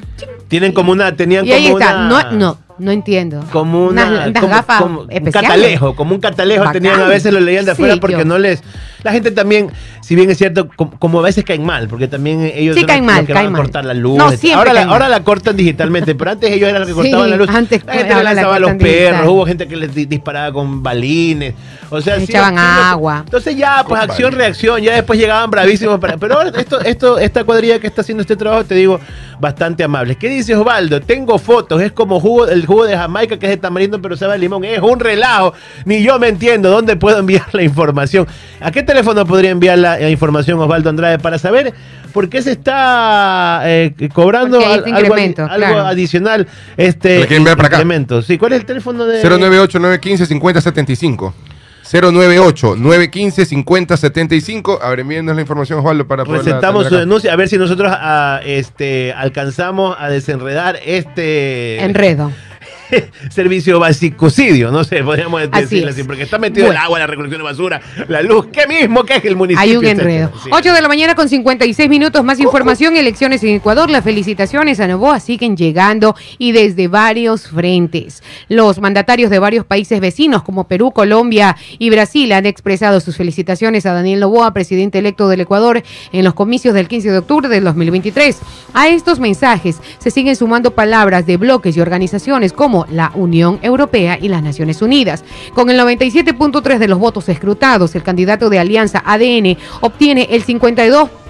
[0.49, 1.95] Tienen como una, tenían Y ahí como está.
[2.07, 2.09] una...
[2.09, 3.45] No, no, no entiendo.
[3.53, 6.83] como una Unas- unas como- gafas como un catalejo, como un catalejo Bacán.
[6.83, 8.25] tenían a veces lo leían de afuera Sí, porque yo.
[8.25, 8.63] no les
[9.03, 9.69] la gente también,
[10.01, 12.87] si bien es cierto, com- como, a veces caen mal, porque también ellos Sí, son
[12.89, 14.17] caen los mal, que caen van a cortar la luz.
[14.17, 17.11] No, siempre ahora la, ahora la cortan digitalmente, pero antes ellos eran los que Sí,
[17.11, 17.49] cortaban la luz.
[17.49, 18.93] antes la gente le lanzaba a los digital.
[19.15, 21.55] perros, hubo gente que les di- disparaba con balines,
[21.93, 23.23] o sea, sí, echaban agua.
[23.25, 27.45] Entonces ya, pues acción, reacción, ya después llegaban bravísimos para, pero ahora esto esto esta
[27.45, 28.99] cuadrilla que está haciendo este trabajo, te digo,
[29.39, 30.17] bastante amables.
[30.17, 31.01] ¿Qué dice Osvaldo?
[31.01, 34.35] Tengo fotos, es como jugo, el jugo de Jamaica que es de tamarindo pero sabe
[34.35, 35.53] a limón, es un relajo.
[35.85, 38.27] Ni yo me entiendo dónde puedo enviar la información.
[38.61, 41.73] ¿A qué teléfono podría enviar la, la información Osvaldo Andrade para saber
[42.13, 45.87] por qué se está eh, cobrando al- este algo, algo claro.
[45.87, 47.77] adicional este Le quieren enviar para acá.
[47.79, 48.23] incremento?
[48.23, 51.35] Sí, ¿cuál es el teléfono de 098 915 5075.
[51.93, 54.79] 098-915-5075.
[54.81, 57.93] A ver, envíenos la información, Osvaldo, para poder Presentamos su denuncia a ver si nosotros
[57.95, 62.31] ah, este, alcanzamos a desenredar este Enredo.
[63.31, 65.95] servicio basicocidio, no sé, podríamos Así decirlo es.
[65.95, 69.17] así, porque está metido el agua, la recolección de basura, la luz, ¿qué mismo que
[69.17, 69.63] es el municipio?
[69.63, 70.33] Hay un enredo.
[70.43, 70.51] Sí.
[70.53, 72.25] 8 de la mañana con 56 minutos.
[72.25, 72.97] Más información.
[72.97, 73.91] Elecciones en Ecuador.
[73.91, 78.23] Las felicitaciones a Novoa siguen llegando y desde varios frentes.
[78.49, 83.87] Los mandatarios de varios países vecinos como Perú, Colombia y Brasil han expresado sus felicitaciones
[83.87, 87.65] a Daniel Novoa, presidente electo del Ecuador, en los comicios del 15 de octubre del
[87.65, 88.39] 2023.
[88.75, 94.19] A estos mensajes se siguen sumando palabras de bloques y organizaciones como la Unión Europea
[94.21, 95.25] y las Naciones Unidas.
[95.55, 100.43] Con el 97.3 de los votos escrutados, el candidato de Alianza ADN obtiene el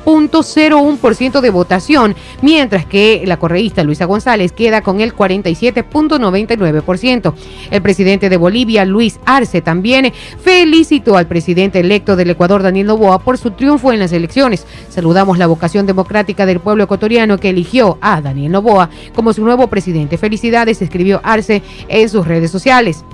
[0.05, 7.35] 52.01% de votación, mientras que la correísta Luisa González queda con el 47.99%.
[7.71, 13.21] El presidente de Bolivia, Luis Arce, también felicitó al presidente electo del Ecuador, Daniel Noboa,
[13.21, 14.67] por su triunfo en las elecciones.
[14.89, 19.69] Saludamos la vocación democrática del pueblo ecuatoriano que eligió a Daniel Noboa como su nuevo
[19.69, 20.19] presidente.
[20.19, 23.05] Felicidades, escribió Arce en sus redes sociales.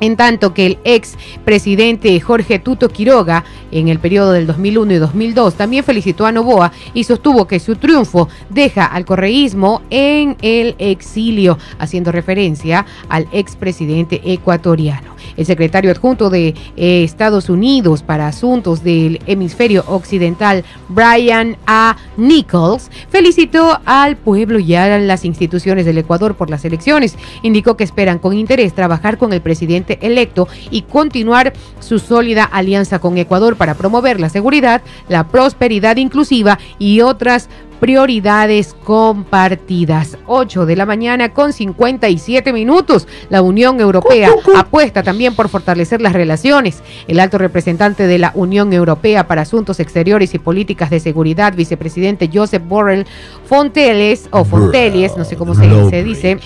[0.00, 4.96] En tanto que el ex presidente Jorge Tuto Quiroga, en el periodo del 2001 y
[4.96, 10.74] 2002, también felicitó a Novoa y sostuvo que su triunfo deja al correísmo en el
[10.78, 15.16] exilio, haciendo referencia al expresidente ecuatoriano.
[15.36, 21.96] El secretario adjunto de eh, Estados Unidos para Asuntos del Hemisferio Occidental, Brian A.
[22.16, 27.16] Nichols, felicitó al pueblo y a las instituciones del Ecuador por las elecciones.
[27.42, 32.98] Indicó que esperan con interés trabajar con el presidente electo y continuar su sólida alianza
[32.98, 37.48] con Ecuador para promover la seguridad, la prosperidad inclusiva y otras
[37.78, 40.18] prioridades compartidas.
[40.26, 43.06] 8 de la mañana con 57 minutos.
[43.30, 46.82] La Unión Europea apuesta también por fortalecer las relaciones.
[47.06, 52.30] El alto representante de la Unión Europea para Asuntos Exteriores y Políticas de Seguridad, vicepresidente
[52.32, 53.06] Josep Borrell
[53.44, 56.38] Fonteles, o Fonteles, no sé cómo se, se dice,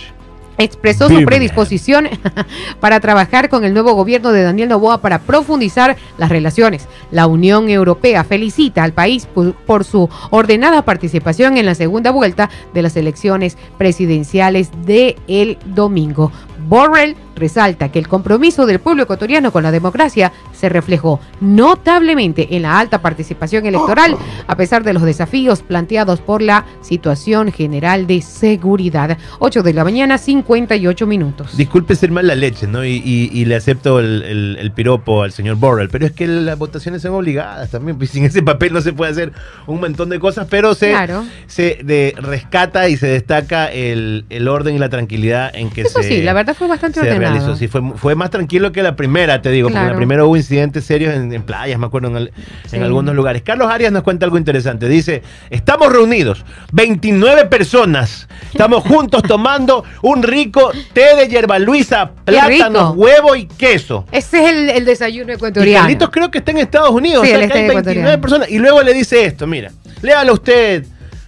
[0.62, 2.08] expresó su predisposición
[2.80, 6.88] para trabajar con el nuevo gobierno de Daniel Noboa para profundizar las relaciones.
[7.10, 12.50] La Unión Europea felicita al país por, por su ordenada participación en la segunda vuelta
[12.74, 16.32] de las elecciones presidenciales de el domingo.
[16.68, 22.62] Borrell resalta que el compromiso del pueblo ecuatoriano con la democracia se reflejó notablemente en
[22.62, 28.20] la alta participación electoral, a pesar de los desafíos planteados por la situación general de
[28.22, 29.16] seguridad.
[29.38, 31.56] 8 de la mañana, 58 minutos.
[31.56, 32.84] Disculpe ser mala leche, ¿no?
[32.84, 36.26] Y, y- y le acepto el, el- el piropo al señor Borrell, pero es que
[36.26, 39.32] las votaciones son obligadas también, pues sin ese papel no se puede hacer
[39.66, 41.24] un montón de cosas, pero se, Claro.
[41.46, 46.02] se de- rescata y se destaca el, el orden y la tranquilidad en que Eso
[46.02, 47.34] se, sí, la verdad fue bastante se ordenado.
[47.34, 47.56] realizó.
[47.56, 49.90] Sí, fue, fue más tranquilo que la primera, te digo, porque Claro.
[49.90, 52.32] la primera hubo incidentes serios en, en playas, me acuerdo, en, el-
[52.66, 52.76] Sí.
[52.76, 53.42] en algunos lugares.
[53.42, 54.88] Carlos Arias nos cuenta algo interesante.
[54.88, 62.32] Dice, estamos reunidos, 29 personas, estamos juntos tomando un rico té de hierba luisa, Qué
[62.32, 62.92] plátano, rico.
[62.92, 64.06] huevo y queso.
[64.12, 65.82] Ese es el, el desayuno Y ecuatoriano.
[65.84, 68.20] Carlitos creo que está en Estados Unidos, Sí, o sea que hay en 29 ecuatoriano.
[68.20, 68.50] personas.
[68.50, 69.70] Y luego le dice esto, mira,
[70.02, 70.84] léalo usted,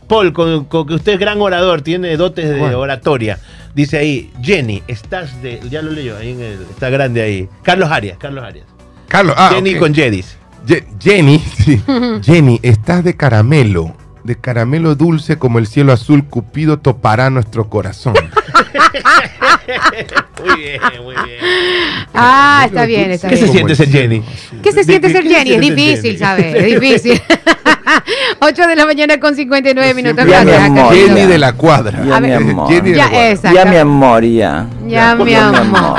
[0.08, 3.38] Paul, con, con que usted es gran orador, tiene dotes de oratoria.
[3.74, 5.60] Dice ahí, Jenny, estás de.
[5.68, 7.48] Ya lo leyó, ahí en el- está grande ahí.
[7.62, 8.66] Carlos Arias, Carlos Arias.
[9.08, 10.36] Carlos, ah, Jenny con Jedis.
[10.66, 11.82] Ye- Jenny, sí.
[12.22, 13.94] Jenny, estás de caramelo.
[14.22, 18.14] De caramelo dulce como el cielo azul, Cupido topará nuestro corazón.
[20.44, 21.38] Muy bien, muy bien.
[22.12, 23.54] Ah, está bien, está ¿Qué se bien.
[23.54, 24.22] siente ser Jenny?
[24.62, 25.52] ¿Qué se ¿De- siente ser qué se Jenny?
[25.54, 26.18] Es difícil?
[26.18, 26.54] ¿sabes?
[26.54, 27.20] Es difícil.
[28.40, 30.24] 8 de la mañana con 59 minutos.
[30.24, 30.88] Gracias, mi amor.
[30.88, 31.08] Carlitos.
[31.16, 32.04] Jenny de la cuadra.
[32.04, 32.68] Ya, mi amor.
[32.72, 33.30] Jenny de la Ya, cuadra.
[33.30, 33.56] exacto.
[33.58, 34.66] Ya, mi amor, ya.
[34.86, 35.98] Ya, mi Ya, mi amor.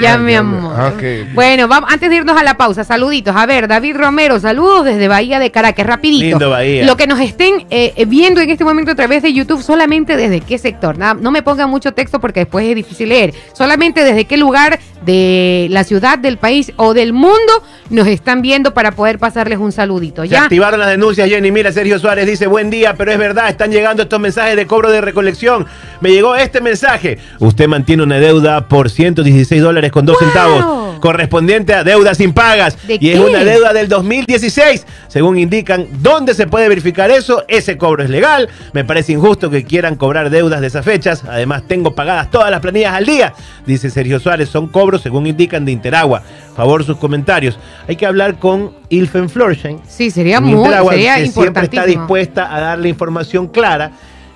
[0.00, 0.74] Ya, mi amor.
[0.76, 1.34] Ah, ok.
[1.34, 3.34] Bueno, vamos, antes de irnos a la pausa, saluditos.
[3.36, 6.24] A ver, David Romero, saludos desde Bahía de Caracas, rapidito.
[6.24, 6.84] Lindo Bahía.
[6.84, 10.16] Lo que nos estén eh, eh, viendo en este momento a través de YouTube, solamente
[10.16, 10.96] desde qué sector.
[10.96, 13.34] Nada, no me pongan mucho texto porque después es difícil leer.
[13.52, 18.72] Solamente desde qué lugar de la ciudad, del país o del mundo nos están viendo
[18.72, 20.22] para poder pasarles un saludito.
[20.22, 20.44] Se ¿Ya?
[20.44, 21.50] activaron las denuncias, Jenny.
[21.50, 24.90] Mira, Sergio Suárez dice, buen día, pero es verdad, están llegando estos mensajes de cobro
[24.90, 25.66] de recolección.
[26.00, 27.18] Me llegó este mensaje.
[27.40, 30.28] Usted mantiene una deuda por 116 dólares con dos ¡Wow!
[30.28, 32.78] centavos, correspondiente a deudas impagas.
[32.86, 34.86] ¿De y es una deuda del 2016.
[35.08, 37.44] Según indican, ¿dónde se puede verificar eso?
[37.48, 38.48] Ese cobro es legal.
[38.72, 41.24] Me parece injusto que quieran cobrar deudas de esas fechas.
[41.28, 43.34] Además, tengo pagadas todas las planillas al día.
[43.66, 46.22] Dice Sergio Suárez, son cobros según indican de Interagua.
[46.54, 47.58] Favor sus comentarios.
[47.88, 52.54] Hay que hablar con Ilfen Florsheim Sí, sería muy, Interagua, sería que siempre está dispuesta
[52.54, 53.90] a darle información clara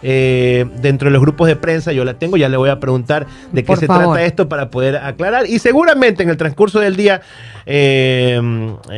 [0.09, 3.27] eh, dentro de los grupos de prensa, yo la tengo, ya le voy a preguntar
[3.51, 4.05] de qué Por se favor.
[4.15, 5.47] trata esto para poder aclarar.
[5.49, 7.23] Y seguramente en el transcurso del día,
[7.67, 8.41] eh,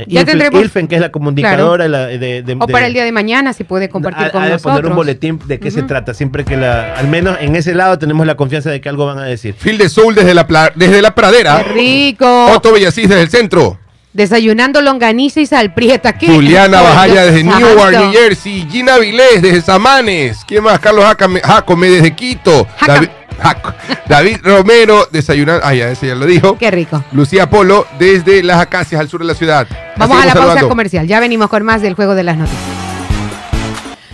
[0.06, 3.12] Ya Ilfen- tendremos- Ilfen, que es la comunicadora de, de- O para el día de
[3.12, 4.74] mañana, si puede compartir ha- con de nosotros.
[4.80, 7.98] poner un boletín de qué se trata, siempre que la, al menos en ese lado
[7.98, 9.54] tenemos la confianza de que algo van a decir.
[9.54, 11.62] Phil de Soul desde la, desde la pradera.
[11.64, 12.46] ¡Qué rico!
[12.54, 13.78] Otto Bellasís desde el centro.
[14.18, 16.12] Desayunando longaniza y salprieta.
[16.18, 16.26] ¿Qué?
[16.26, 17.58] Juliana Bajaya desde santo.
[17.68, 18.66] Newark, New Jersey.
[18.68, 20.38] Gina Vilés desde Samanes.
[20.44, 20.80] ¿Quién más?
[20.80, 22.66] Carlos Jacame- Jacome desde Quito.
[22.84, 23.74] David, Jaco-
[24.08, 25.64] David Romero desayunando.
[25.64, 26.58] Ah, ya, ese ya lo dijo.
[26.58, 27.04] Qué rico.
[27.12, 29.68] Lucía Polo desde Las Acacias, al sur de la ciudad.
[29.96, 30.68] Vamos a la pausa saludando.
[30.68, 31.06] comercial.
[31.06, 32.77] Ya venimos con más del juego de las noticias.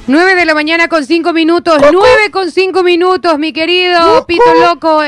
[0.06, 1.78] 9 de la mañana con 5 minutos.
[1.80, 5.00] 9 con 5 minutos, mi querido Pito Loco.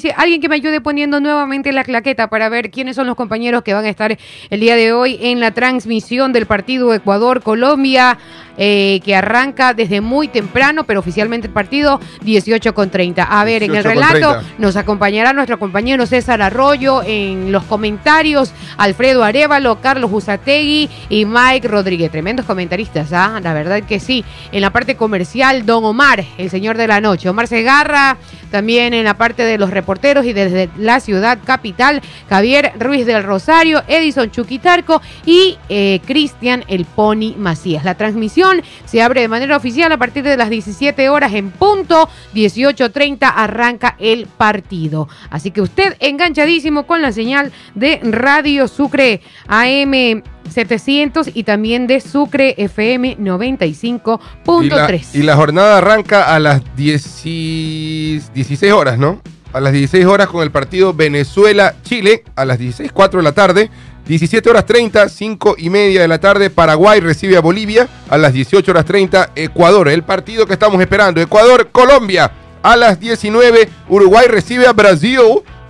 [0.00, 3.62] Si- alguien que me ayude poniendo nuevamente la claqueta para ver quiénes son los compañeros
[3.62, 4.18] que van a estar
[4.50, 8.18] el día de hoy en la transmisión del partido Ecuador-Colombia,
[8.58, 13.22] eh, que arranca desde muy temprano, pero oficialmente el partido 18 con 30.
[13.22, 14.54] A ver, en el 18 con relato 30.
[14.58, 21.68] nos acompañará nuestro compañero César Arroyo en los comentarios, Alfredo Arevalo, Carlos Usategui y Mike
[21.68, 22.10] Rodríguez.
[22.10, 23.38] Tremendos comentaristas, ¿ah?
[23.40, 24.24] La verdad que sí.
[24.52, 27.28] En la parte comercial, Don Omar, el señor de la noche.
[27.28, 28.16] Omar Segarra,
[28.50, 33.22] también en la parte de los reporteros y desde la ciudad capital, Javier Ruiz del
[33.22, 37.84] Rosario, Edison Chuquitarco y eh, Cristian El Pony Macías.
[37.84, 42.08] La transmisión se abre de manera oficial a partir de las 17 horas en punto,
[42.34, 45.08] 18.30 arranca el partido.
[45.30, 52.00] Así que usted enganchadísimo con la señal de Radio Sucre AM 700 y también de
[52.00, 54.62] Sucre FM 95.3.
[54.64, 59.20] Y la, y la jornada arranca a las 10 y- 16 horas, ¿no?
[59.52, 63.70] A las 16 horas con el partido Venezuela-Chile, a las 16, 4 de la tarde.
[64.06, 67.88] 17 horas 30, 5 y media de la tarde, Paraguay recibe a Bolivia.
[68.08, 69.88] A las 18 horas 30, Ecuador.
[69.88, 71.20] El partido que estamos esperando.
[71.20, 72.30] Ecuador-Colombia.
[72.62, 75.20] A las 19, Uruguay recibe a Brasil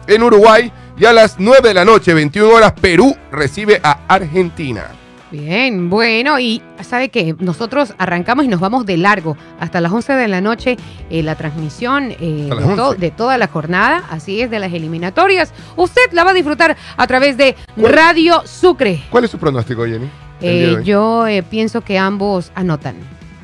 [0.07, 0.73] en Uruguay.
[1.01, 4.89] Y a las 9 de la noche, 21 horas, Perú recibe a Argentina.
[5.31, 10.13] Bien, bueno, y sabe que nosotros arrancamos y nos vamos de largo hasta las 11
[10.13, 10.77] de la noche
[11.09, 13.01] eh, la transmisión eh, de, las to- 11.
[13.01, 15.55] de toda la jornada, así es, de las eliminatorias.
[15.77, 19.03] Usted la va a disfrutar a través de Radio Sucre.
[19.09, 20.07] ¿Cuál es su pronóstico, Jenny?
[20.43, 22.97] Eh, yo eh, pienso que ambos anotan.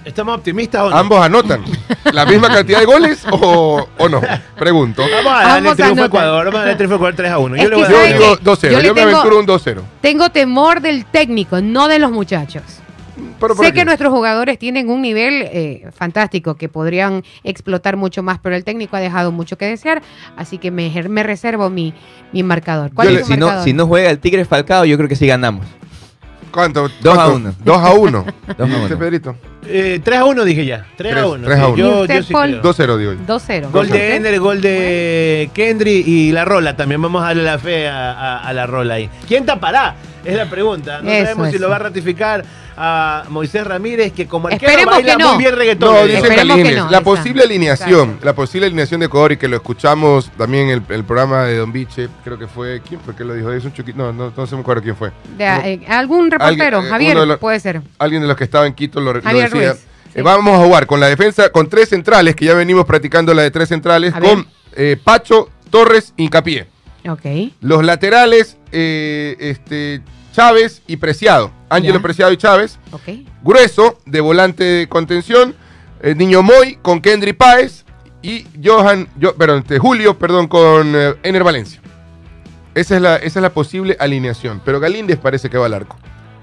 [0.06, 0.96] ¿Estamos optimistas o no?
[0.96, 1.62] ¿Ambos anotan
[2.12, 4.20] la misma cantidad de goles o, o no?
[4.56, 5.02] Pregunto.
[5.02, 6.06] Vamos a darle Ambos triunfo a.
[6.06, 7.56] Ecuador, vamos a darle triunfo a Ecuador 3 a 1.
[7.56, 8.44] Es Yo le voy a Yo ¿sabe dar digo qué?
[8.44, 8.62] 2-0.
[8.62, 9.82] Yo Yo, le me tengo- aventuro un 2-0.
[10.00, 12.62] Tengo temor del técnico, no de los muchachos.
[13.40, 18.38] Pero sé que nuestros jugadores tienen un nivel eh, fantástico que podrían explotar mucho más,
[18.38, 20.02] pero el técnico ha dejado mucho que desear,
[20.36, 21.92] así que me, me reservo mi,
[22.32, 22.92] mi marcador.
[22.94, 23.64] ¿Cuál Yo es le- Si no, marcador?
[23.64, 25.66] si no juega el Tigre Falcao, yo creo que sí ganamos.
[26.50, 26.88] ¿Cuánto?
[27.02, 27.34] Dos a ¿Cuánto?
[27.36, 27.54] uno.
[27.64, 28.24] 2 a 1.
[28.24, 28.26] Dos
[28.58, 28.98] a ¿Y usted, uno.
[28.98, 29.36] Pedrito?
[29.68, 30.84] Eh, 3 a 1 dije ya.
[30.96, 31.46] 3 a Tres- 1.
[31.46, 31.76] tres a uno.
[31.76, 32.50] ¿Y Yo, usted, yo sí Paul?
[32.50, 32.62] creo.
[32.62, 33.18] 2-0, digo yo.
[33.26, 33.70] 2-0.
[33.70, 37.00] Gol de Ender, gol de Kendry y la rola también.
[37.02, 39.08] Vamos a darle la fe a, a- a la rola ahí.
[39.26, 39.94] ¿Quién tapará?
[40.26, 41.00] Es la pregunta.
[41.02, 42.44] No Eso, sabemos si lo va a ratificar
[42.76, 45.34] a Moisés Ramírez, que como arquero Esperemos baila que no.
[45.34, 45.88] muy bien reggaetón.
[45.94, 46.26] No, le dice digo.
[46.26, 47.04] Esperemos que no, la esa.
[47.04, 48.24] posible alineación, Exacto.
[48.26, 51.56] la posible alineación de Ecuador y que lo escuchamos también en el, el programa de
[51.56, 53.50] Don Biche, creo que fue, ¿quién fue que lo dijo?
[53.52, 55.10] Es un chuquito, no, no, no se me acuerdo quién fue.
[55.38, 56.78] De- eh, ¿Algún reportero?
[56.78, 57.80] Alguien, eh, Javier, los- puede ser.
[57.98, 59.46] Alguien de los que estaba en Quito lo, decía.
[59.48, 63.32] Ruiz, Eh, vamos a jugar con la defensa, con tres centrales, que ya venimos practicando
[63.34, 66.66] la de tres centrales, A con eh, Pacho, Torres, Hincapié.
[67.08, 67.52] Ok.
[67.60, 70.00] Los laterales, eh, este,
[70.40, 71.50] Chávez y Preciado.
[71.70, 72.02] Ángelo.
[72.02, 72.78] Preciado y Chávez.
[73.42, 75.54] Grueso, de volante de contención.
[76.02, 77.86] eh, Niño Moy con Kendry Páez.
[78.20, 81.80] Y Johan, yo, perdón, este, Julio, perdón, con eh, Ener Valencia.
[82.74, 84.60] Esa es, la, esa es la posible alineación.
[84.62, 85.96] Pero Galíndez parece que va al arco.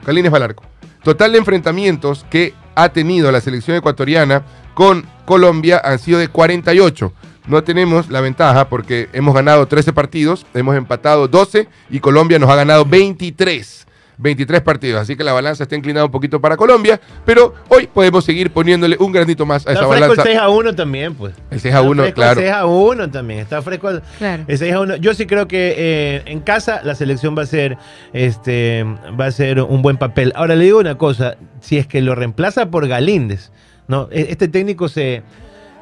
[0.07, 0.63] Galíndez va al arco.
[1.03, 4.41] Total de enfrentamientos que ha tenido la selección ecuatoriana
[4.73, 7.13] con Colombia han sido de 48.
[7.47, 12.49] No tenemos la ventaja porque hemos ganado 13 partidos, hemos empatado 12 y Colombia nos
[12.49, 13.81] ha ganado 23.
[14.15, 18.23] 23 partidos, así que la balanza está inclinada un poquito para Colombia, pero hoy podemos
[18.23, 20.21] seguir poniéndole un granito más a Está esa fresco balanza.
[20.21, 21.33] el 6 a 1 también, pues.
[21.49, 22.39] El 6 a 1, Está fresco claro.
[22.39, 23.39] El 6 a 1 también.
[23.39, 24.43] Está fresco el, Claro.
[24.47, 24.95] el 6 a 1.
[24.97, 27.77] Yo sí creo que eh, en casa la selección va a ser
[28.13, 28.85] este
[29.19, 30.31] va a ser un buen papel.
[30.35, 33.51] Ahora le digo una cosa, si es que lo reemplaza por Galíndez,
[33.87, 35.23] no, E- este técnico se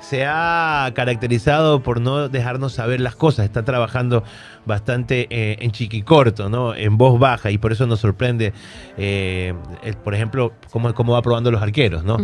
[0.01, 4.23] se ha caracterizado por no dejarnos saber las cosas, está trabajando
[4.65, 6.75] bastante eh, en chiquicorto, ¿no?
[6.75, 8.53] En voz baja y por eso nos sorprende,
[8.97, 12.17] eh, el- por ejemplo, cómo, cómo va probando los arqueros, ¿no?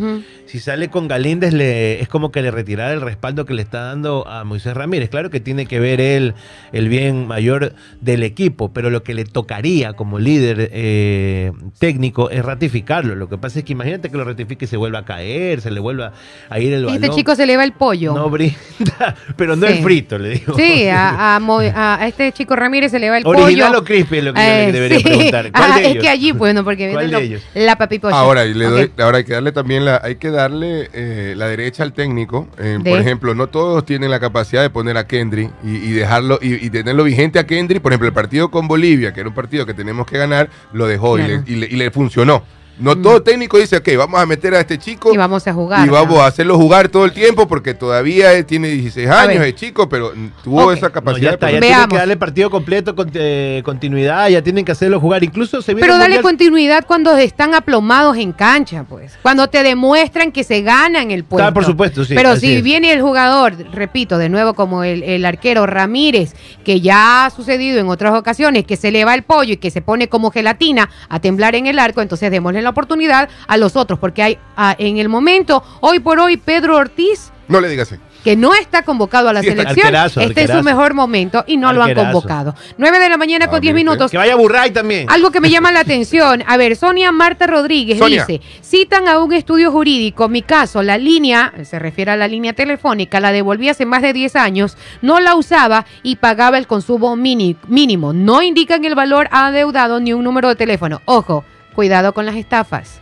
[0.45, 3.82] Si sale con Galíndez, le, es como que le retirara el respaldo que le está
[3.86, 5.09] dando a Moisés Ramírez.
[5.09, 6.36] Claro que tiene que ver él
[6.73, 12.43] el bien mayor del equipo, pero lo que le tocaría como líder eh, técnico es
[12.45, 13.15] ratificarlo.
[13.15, 15.71] Lo que pasa es que imagínate que lo ratifique y se vuelva a caer, se
[15.71, 16.13] le vuelva
[16.49, 16.95] a ir el balón.
[17.03, 18.13] Este chico se le va el pollo.
[18.13, 18.57] no brinda,
[19.38, 19.74] pero no Sí.
[19.74, 20.55] es frito, le digo.
[20.55, 23.80] Sí, a, a Mo- a- a este chico Ramírez se le va el ¿Original pollo.
[23.82, 25.03] o crispy es lo que yo le Eh, debería sí.
[25.03, 25.51] preguntar?
[25.51, 27.43] ¿Cuál Ah, de es que allí, bueno, porque ¿Cuál viene de lo- ellos?
[27.53, 28.15] la papipolla.
[28.15, 31.47] Ahora, y le doy, ahora hay que darle también la, hay que darle eh, la
[31.47, 32.47] derecha al técnico.
[32.57, 35.91] Eh, De- Por ejemplo, no todos tienen la capacidad de poner a Kendry y, y
[35.91, 37.80] dejarlo y, y tenerlo vigente a Kendry.
[37.80, 40.88] Por ejemplo, el partido con Bolivia, que era un partido que tenemos que ganar, lo
[40.88, 42.43] dejó y le- y, le, y le funcionó.
[42.80, 43.01] No Mm.
[43.01, 45.86] todo técnico dice, ok, vamos a meter a este chico Y vamos a jugar.
[45.88, 46.21] y vamos ¿no?
[46.21, 49.89] a hacerlo jugar todo el tiempo porque todavía él tiene 16 A años, es chico,
[49.89, 50.13] pero
[50.43, 51.30] tuvo esa No, capacidad.
[51.30, 54.71] ya está, ya poner- tienen que darle partido completo, con, eh, continuidad, ya tienen que
[54.73, 55.23] hacerlo jugar.
[55.23, 59.17] Incluso se viene Pero el dale Mundial- continuidad cuando están aplomados en cancha, pues.
[59.23, 61.47] Cuando te demuestran que se ganan el puesto.
[61.47, 62.63] Ah, por supuesto, sí, Pero si es.
[62.63, 67.80] viene el jugador, repito, de nuevo como el, el arquero Ramírez, que ya ha sucedido
[67.80, 70.89] en otras ocasiones, que se le va el pollo y que se pone como gelatina
[71.09, 74.76] a temblar en el arco, entonces démosle la oportunidad a los otros, porque hay ah,
[74.78, 78.01] en el momento, hoy por hoy, Pedro Ortiz No le digas así.
[78.24, 81.55] que no está convocado a la Sí, selección, arquerazo, está en su mejor momento y
[81.55, 82.53] no lo han convocado.
[82.78, 83.91] 9 de la mañana Ah, con 10 mire usted.
[83.91, 84.11] minutos.
[84.11, 85.09] Que vaya Burray también.
[85.09, 86.43] Algo que me llama la atención.
[86.45, 88.26] A ver, Sonia Marta Rodríguez Sonia.
[88.28, 92.51] dice, citan a un estudio jurídico, mi caso, la línea, se refiere a la línea
[92.51, 97.15] telefónica, la devolví hace más de 10 años, no la usaba y pagaba el consumo
[97.15, 98.11] mínimo.
[98.11, 101.01] No indican el valor adeudado ni un número de teléfono.
[101.05, 101.45] Ojo,
[101.78, 102.99] cuidado con las estafas.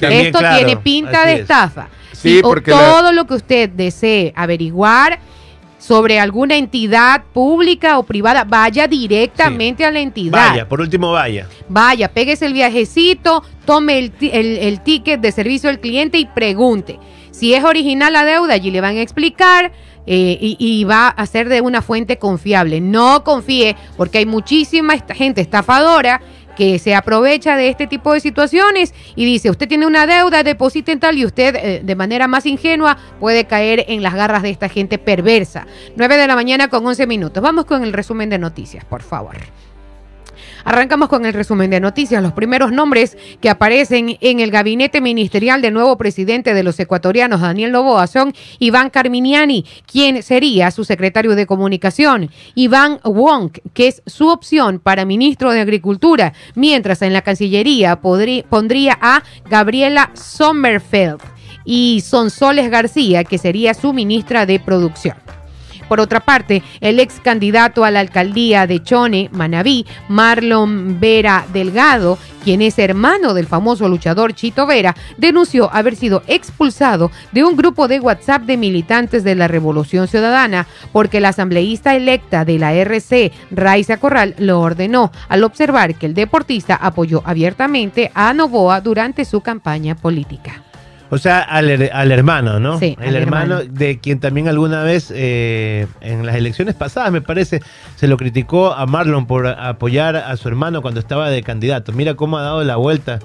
[0.00, 1.40] Esto claro, tiene pinta así de es.
[1.42, 1.88] estafa.
[2.12, 5.20] Sí, Y, porque la- todo lo que usted desee averiguar
[5.78, 10.48] sobre alguna entidad pública o privada, vaya directamente a la entidad.
[10.50, 11.46] Vaya, por último vaya.
[11.68, 16.24] Vaya, péguese el viajecito, tome el, ti- el- el ticket de servicio al cliente y
[16.24, 16.98] pregunte.
[17.30, 19.72] Si es original la deuda, allí le van a explicar
[20.06, 22.80] eh, y, y va a ser de una fuente confiable.
[22.80, 26.20] No confíe, porque hay muchísima gente estafadora
[26.56, 30.92] que se aprovecha de este tipo de situaciones y dice, usted tiene una deuda, deposite
[30.92, 34.50] en tal y usted eh, de manera más ingenua puede caer en las garras de
[34.50, 35.66] esta gente perversa.
[35.96, 37.42] 9 de la mañana con 11 minutos.
[37.42, 39.36] Vamos con el resumen de noticias, por favor.
[40.64, 42.22] Arrancamos con el resumen de noticias.
[42.22, 47.42] Los primeros nombres que aparecen en el gabinete ministerial del nuevo presidente de los ecuatorianos,
[47.42, 54.02] Daniel Novoa, son Iván Carminiani, quien sería su secretario de comunicación, Iván Wong, que es
[54.06, 61.20] su opción para ministro de Agricultura, mientras en la Cancillería pondría a Gabriela Sommerfeld
[61.64, 65.16] y Sonsoles García, que sería su ministra de Producción.
[65.88, 72.18] Por otra parte, el ex candidato a la alcaldía de Chone, Manabí, Marlon Vera Delgado,
[72.42, 77.88] quien es hermano del famoso luchador Chito Vera, denunció haber sido expulsado de un grupo
[77.88, 83.32] de WhatsApp de militantes de la Revolución Ciudadana porque la asambleísta electa de la RC,
[83.50, 89.40] Raiza Corral, lo ordenó al observar que el deportista apoyó abiertamente a Novoa durante su
[89.40, 90.62] campaña política.
[91.14, 92.78] O sea, al, al hermano, ¿no?
[92.80, 93.72] Sí, El al hermano, hermano.
[93.78, 97.62] de quien también alguna vez eh, en las elecciones pasadas, me parece,
[97.94, 101.92] se lo criticó a Marlon por apoyar a su hermano cuando estaba de candidato.
[101.92, 103.20] Mira cómo ha dado la vuelta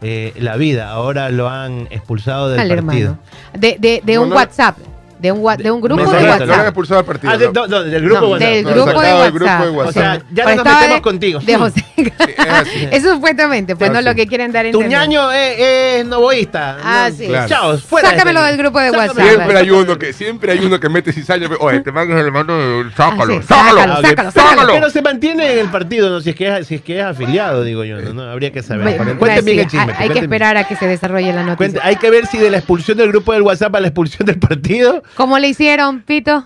[0.00, 0.88] eh, la vida.
[0.90, 3.10] Ahora lo han expulsado del al partido.
[3.10, 3.58] hermano.
[3.58, 4.36] De, de, de un no.
[4.36, 4.78] WhatsApp.
[5.18, 6.46] De un, wa- de un grupo de WhatsApp.
[6.48, 7.32] lo han expulsado del partido.
[7.32, 7.66] Ah, de- no.
[7.66, 8.48] no, del grupo No, WhatsApp.
[8.50, 9.34] del No, grupo de sacado del WhatsApp.
[9.34, 9.94] grupo de O WhatsApp.
[9.94, 11.40] sea, ya Pero no nos estaba metemos de- contigo.
[11.40, 11.84] De José.
[11.96, 12.12] es
[12.50, 12.88] así.
[12.92, 14.04] Eso supuestamente, pues no sí.
[14.04, 14.98] lo que quieren dar a Tu entender.
[14.98, 16.76] ñaño es, es novoísta.
[16.82, 17.26] Ah, No, sí.
[17.28, 17.48] Claro.
[17.48, 18.10] Chao, fuera.
[18.10, 19.12] Sácamelo del grupo de Sácamelo.
[19.14, 19.28] WhatsApp.
[19.36, 21.48] Siempre hay uno que, siempre hay uno que mete cizaña.
[21.60, 22.90] Oye, este man es el hermano de...
[22.96, 23.78] Sácalo, Ah, sí, sácalo.
[23.78, 24.72] sácalo, sácalo, sácalo.
[24.74, 26.20] Pero se mantiene en el partido, ¿no?
[26.20, 28.12] Si es que es, si es, que es afiliado, digo yo, ¿no?
[28.14, 28.22] ¿no?
[28.30, 28.96] Habría que saber.
[28.96, 29.92] Cuenten pues, bien sí, el chisme.
[29.96, 31.80] hay- hay que esperar a que se desarrolle la noticia.
[31.84, 34.38] hay que ver si de la expulsión del grupo del WhatsApp a la expulsión del
[34.40, 36.44] partido, ¿Cómo le hicieron, Pito?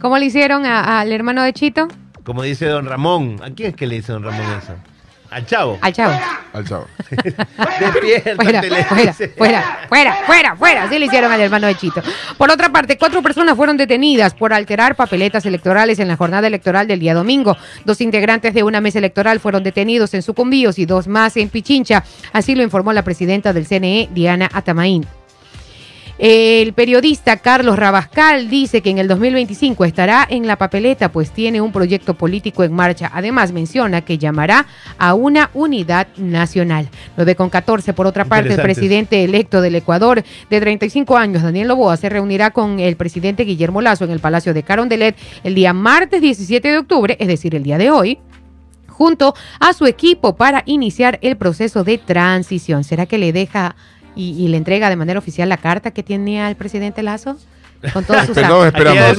[0.00, 1.88] ¿Cómo le hicieron al hermano de Chito?
[2.24, 3.40] como dice don Ramón.
[3.42, 4.74] ¿A quién es que le dice don Ramón eso?
[5.30, 5.78] Al chavo.
[5.80, 6.12] Al chavo.
[6.52, 6.86] Al chavo.
[7.10, 9.28] Despiértate, le Fuera, fuera, dice.
[9.28, 10.82] fuera, fuera, fuera, fuera.
[10.84, 12.02] Así le hicieron al hermano de Chito.
[12.36, 16.86] Por otra parte, cuatro personas fueron detenidas por alterar papeletas electorales en la jornada electoral
[16.88, 17.56] del día domingo.
[17.84, 22.04] Dos integrantes de una mesa electoral fueron detenidos en Sucumbíos y dos más en Pichincha.
[22.32, 25.06] Así lo informó la presidenta del CNE, Diana Atamaín.
[26.22, 31.62] El periodista Carlos Rabascal dice que en el 2025 estará en la papeleta, pues tiene
[31.62, 33.10] un proyecto político en marcha.
[33.14, 34.66] Además, menciona que llamará
[34.98, 36.90] a una unidad nacional.
[37.16, 37.94] 9 con 14.
[37.94, 42.50] Por otra parte, el presidente electo del Ecuador, de 35 años, Daniel Loboa, se reunirá
[42.50, 46.78] con el presidente Guillermo Lazo en el Palacio de Carondelet el día martes 17 de
[46.80, 48.18] octubre, es decir, el día de hoy
[48.88, 52.84] junto a su equipo para iniciar el proceso de transición.
[52.84, 53.74] ¿Será que le deja
[54.16, 57.36] y, y le entrega de manera oficial la carta que tiene al presidente Lazo?
[57.94, 58.70] Con todos sus, Perdón,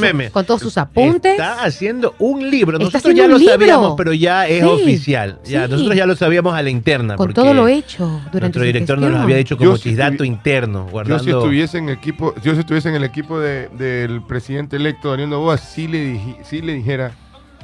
[0.05, 1.31] el con todos sus apuntes.
[1.31, 2.77] Está haciendo un libro.
[2.77, 3.53] Está Nosotros haciendo ya un lo libro.
[3.53, 5.39] sabíamos, pero ya es Sí, oficial.
[5.45, 5.71] Ya, sí.
[5.71, 7.15] Nosotros ya lo sabíamos a la interna.
[7.15, 9.17] con porque todo lo hecho durante Nuestro director nos gestión.
[9.17, 11.23] lo había dicho Yo como si chisdato interno, Yo guardando...
[11.23, 15.31] si estuviese en equipo, yo si estuviese en el equipo de- del presidente electo Daniel
[15.31, 17.13] Novoa, sí le, dije- sí le dijera,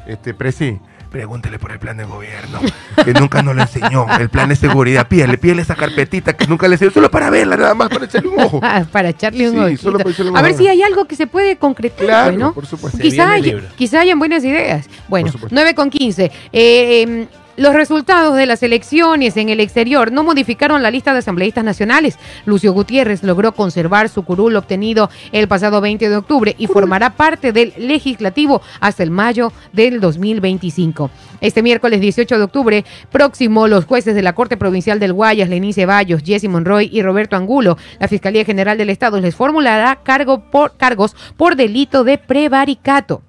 [0.07, 2.60] este, presi, pregúntele por el plan de gobierno,
[3.03, 6.68] que nunca nos lo enseñó, el plan de seguridad, pídele, pídele esa carpetita que nunca
[6.68, 8.60] le enseñó, solo para verla, nada más, para echarle un ojo.
[8.64, 9.82] Ah, para echarle un Sí, ojito.
[9.84, 10.62] solo para echarle un A ver ojo.
[10.62, 12.53] si hay algo que se puede concretar, Claro, bueno.
[12.53, 12.99] por supuesto.
[12.99, 13.68] Quizá, libro.
[13.76, 14.88] quizá hayan buenas ideas.
[15.08, 15.55] Bueno, Por supuesto.
[15.55, 16.26] 9 con 15.
[16.26, 17.28] Eh, eh,
[17.58, 22.18] los resultados de las elecciones en el exterior no modificaron la lista de asambleístas nacionales.
[22.45, 27.51] Lucio Gutiérrez logró conservar su curul obtenido el pasado 20 de octubre y formará parte
[27.51, 31.10] del legislativo hasta el mayo del 2025.
[31.41, 35.74] Este miércoles 18 de octubre próximo, los jueces de la Corte Provincial del Guayas, Lenín
[35.74, 40.78] Ceballos, Jesse Monroy y Roberto Angulo, la Fiscalía General del Estado les formulará cargo por,
[40.78, 43.24] cargos por delito de prevaricato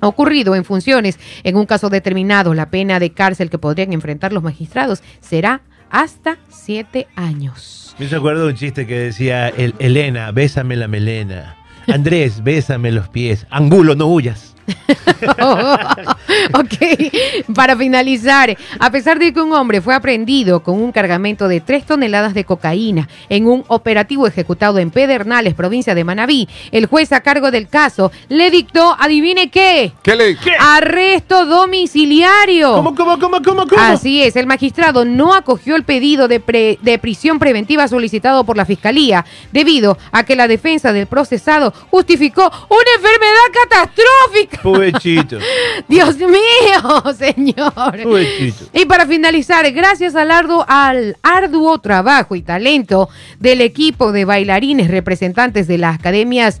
[0.00, 4.42] ocurrido en funciones en un caso determinado, la pena de cárcel que podrían enfrentar los
[4.42, 7.94] magistrados será hasta siete años.
[7.98, 11.56] Me acuerdo de un chiste que decía, el, Elena, bésame la melena.
[11.86, 13.46] Andrés, bésame los pies.
[13.50, 14.55] Angulo, no huyas.
[16.54, 21.60] ok, para finalizar, a pesar de que un hombre fue aprendido con un cargamento de
[21.60, 27.12] 3 toneladas de cocaína en un operativo ejecutado en Pedernales, provincia de Manabí, el juez
[27.12, 32.72] a cargo del caso le dictó, adivine qué, ¿Qué le arresto domiciliario.
[32.74, 33.80] ¿Cómo, cómo, cómo, cómo, cómo?
[33.80, 38.56] Así es, el magistrado no acogió el pedido de, pre- de prisión preventiva solicitado por
[38.56, 43.36] la Fiscalía debido a que la defensa del procesado justificó una enfermedad
[43.70, 44.55] catastrófica.
[44.62, 45.38] Pubechito.
[45.88, 48.02] Dios mío, señor.
[48.02, 48.66] Pubechito.
[48.72, 54.90] Y para finalizar, gracias al arduo, al arduo trabajo y talento del equipo de bailarines
[54.90, 56.60] representantes de las academias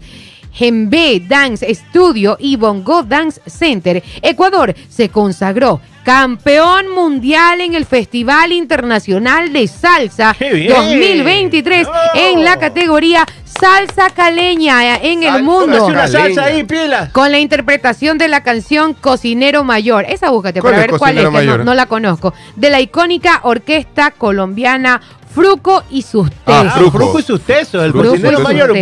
[0.56, 8.52] Gembe Dance Studio y Bongo Dance Center, Ecuador se consagró campeón mundial en el Festival
[8.52, 10.72] Internacional de Salsa ¡Qué bien!
[10.72, 11.92] 2023 ¡Oh!
[12.14, 13.26] en la categoría
[13.60, 15.86] Salsa Caleña en el mundo.
[15.86, 17.10] Una salsa ahí, pilas.
[17.10, 20.04] Con la interpretación de la canción Cocinero Mayor.
[20.08, 21.28] Esa búscate ¿Cuál para es ver cuál es,
[21.58, 22.34] que no, la conozco.
[22.56, 25.00] De la icónica orquesta colombiana
[25.34, 26.66] Fruco y sus Ah, tesos.
[26.66, 26.98] Ah, Fruco.
[26.98, 28.74] Fruco y sus tesos, el Fruco cocinero mayor.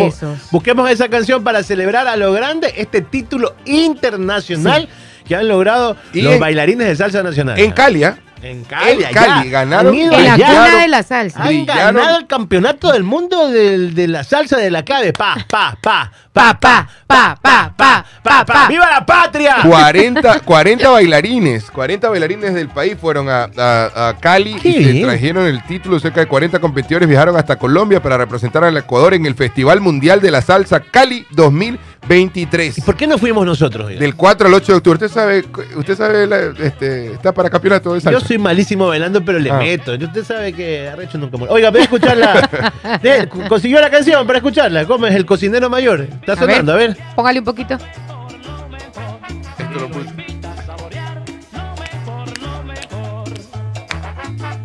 [0.53, 4.89] Busquemos esa canción para celebrar a lo grande este título internacional
[5.27, 7.59] que han logrado Y los en- bailarines de salsa nacional.
[7.59, 8.18] En Cali, ¿ah?
[8.45, 9.95] En Cali, en Cali, ganaron.
[9.95, 11.42] En la cuna de la salsa.
[11.42, 15.12] Han ganado el campeonato del mundo del- de la salsa de la clave.
[15.14, 18.66] Pa, pa, pa, Pa, pa, pa, pa, pa, pa, pa.
[18.68, 19.59] ¡Viva la patria!
[19.62, 25.05] 40, 40 bailarines, 40 bailarines del país fueron a, a- a Cali Qué y se
[25.05, 26.01] trajeron el título.
[26.01, 30.20] Cerca de 40 competidores viajaron hasta Colombia para representar al Ecuador en el Festival Mundial
[30.20, 32.78] de la Salsa Cali 2023.
[32.78, 33.89] ¿Y por qué no fuimos nosotros?
[33.89, 34.97] Del 4 al 8 de octubre.
[35.07, 35.45] Usted sabe,
[35.76, 38.18] usted sabe, la- este, está para campeonato de salsa.
[38.18, 39.59] Yo soy malísimo bailando, pero le Ah.
[39.59, 39.93] meto.
[39.93, 41.55] Usted sabe que arrecho nunca muere.
[41.55, 42.51] Oiga, voy a escucharla.
[43.03, 44.85] De- consiguió la canción para escucharla.
[44.85, 46.09] ¿Cómo es el cocinero mayor?
[46.27, 46.57] Está A ver.
[46.57, 46.97] sonando, a ver.
[47.14, 47.75] Póngale un poquito.
[47.75, 50.09] Esto lo puse.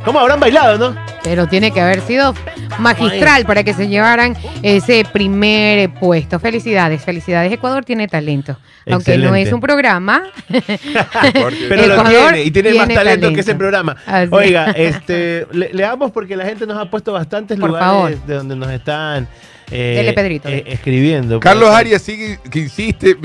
[0.05, 0.95] ¿Cómo habrán bailado, no?
[1.23, 2.33] Pero tiene que haber sido
[2.79, 6.39] magistral para que se llevaran ese primer puesto.
[6.39, 7.51] Felicidades, felicidades.
[7.51, 8.57] Ecuador tiene talento.
[8.89, 10.23] Aunque no es un programa.
[10.47, 13.97] Pero lo tiene y tiene, más talento, que ese programa.
[14.07, 14.29] Así.
[14.31, 18.25] Oiga, este, le, leamos porque la gente nos ha puesto bastantes Por lugares favor.
[18.25, 19.27] de donde nos están
[19.71, 20.49] eh, Dele, Pedrito.
[20.49, 21.39] eh, escribiendo.
[21.39, 23.17] Carlos Por- Arias sigue que insiste,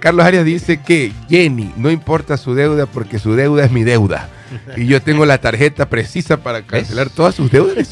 [0.00, 4.28] Carlos Arias dice que Jenny no importa su deuda porque su deuda es mi deuda.
[4.76, 7.90] Y yo tengo la tarjeta precisa para cancelar todas sus deudas.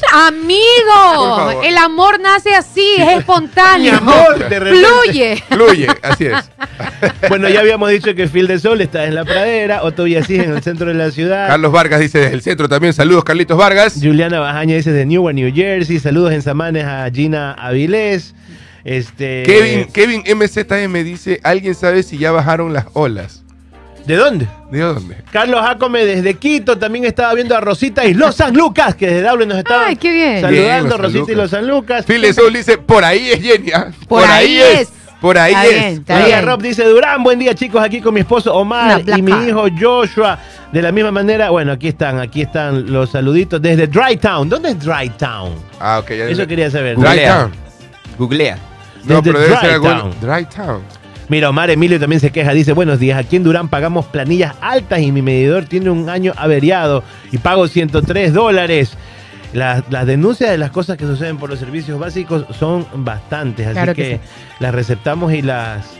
[0.57, 3.95] Amigo, el amor nace así, es Mi espontáneo.
[3.97, 4.87] amor, de repente.
[4.87, 5.43] Fluye.
[5.49, 6.33] Fluye, así es.
[7.29, 10.51] Bueno, ya habíamos dicho que Phil de Sol está en la pradera, Otto Villasís en
[10.53, 11.47] el centro de la ciudad.
[11.47, 12.93] Carlos Vargas dice desde el centro también.
[12.93, 13.95] Saludos, Carlitos Vargas.
[14.01, 15.99] Juliana Bajaña dice de Newark, New Jersey.
[15.99, 17.51] Saludos en Samanes a Gina
[17.93, 18.33] Avilés.
[18.83, 23.43] Este, Kevin, Kevin MZM dice, ¿alguien sabe si ya bajaron las olas?
[24.05, 24.45] ¿De dónde?
[24.69, 25.15] ¿De dónde?
[25.31, 29.29] Carlos Jacome desde Quito también estaba viendo a Rosita y los San Lucas, que desde
[29.29, 30.33] Dublin nos estaban Ay, qué bien.
[30.33, 32.05] Bien, saludando, San Rosita y los San Lucas.
[32.05, 33.71] Phil de Soul dice, por ahí es Jenny.
[33.71, 33.87] ¿ah?
[34.09, 34.91] Por ahí es.
[35.21, 35.71] Por ahí Está es.
[35.73, 36.45] bien, está María bien.
[36.49, 40.37] Rob dice, Durán, buen día chicos, aquí con mi esposo Omar y mi hijo Joshua.
[40.73, 44.49] De la misma manera, bueno, aquí están, aquí están los saluditos desde Dry Town.
[44.49, 45.53] ¿Dónde es Dry Town?
[45.79, 46.09] Ah, ok.
[46.09, 46.97] ya Eso quería saber.
[46.97, 47.23] Dry.
[47.25, 47.51] Town.
[48.17, 48.57] Googlea.
[49.05, 49.81] No, Desde pero debe Dry ser.
[49.81, 50.11] Town.
[50.21, 50.81] Dry Town.
[51.29, 54.99] Mira, Omar Emilio también se queja, dice, buenos días, aquí en Durán pagamos planillas altas
[54.99, 58.97] y mi medidor tiene un año averiado y pago 103 dólares.
[59.53, 63.73] Las, las denuncias de las cosas que suceden por los servicios básicos son bastantes, así
[63.73, 64.21] Claro que que, sí.
[64.59, 65.93] las receptamos y las,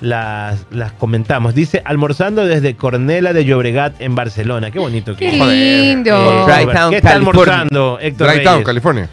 [0.00, 1.54] las, las comentamos.
[1.54, 4.70] Dice, almorzando desde Cornela de Llobregat en Barcelona.
[4.72, 5.46] Qué bonito que Qué es.
[5.88, 6.16] Lindo.
[6.48, 7.14] Eh, Dry Town, ¿Qué está California.
[7.14, 8.66] almorzando, Héctor Dry Town, Reyes?
[8.66, 9.08] California.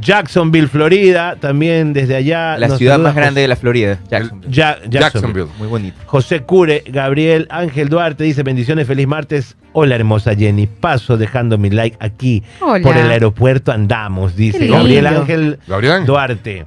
[0.00, 2.56] Jacksonville, Florida, también desde allá.
[2.58, 4.50] La ciudad saluda más grande de la Florida, Jacksonville.
[4.54, 5.00] Ja- Jacksonville.
[5.00, 5.46] Jacksonville.
[5.58, 5.96] Muy bonito.
[6.06, 9.56] José Cure, Gabriel Ángel Duarte dice bendiciones, feliz martes.
[9.72, 12.42] Hola hermosa Jenny, paso dejando mi like aquí.
[12.60, 12.82] Hola.
[12.82, 14.66] Por el aeropuerto andamos, dice.
[14.66, 16.06] Gabriel Ángel Gabriel Ángel.
[16.06, 16.66] Duarte.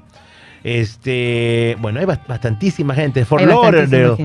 [0.64, 3.26] Este, bueno, hay bast- bastantísima gente.
[3.26, 4.16] Fort Lauderdale,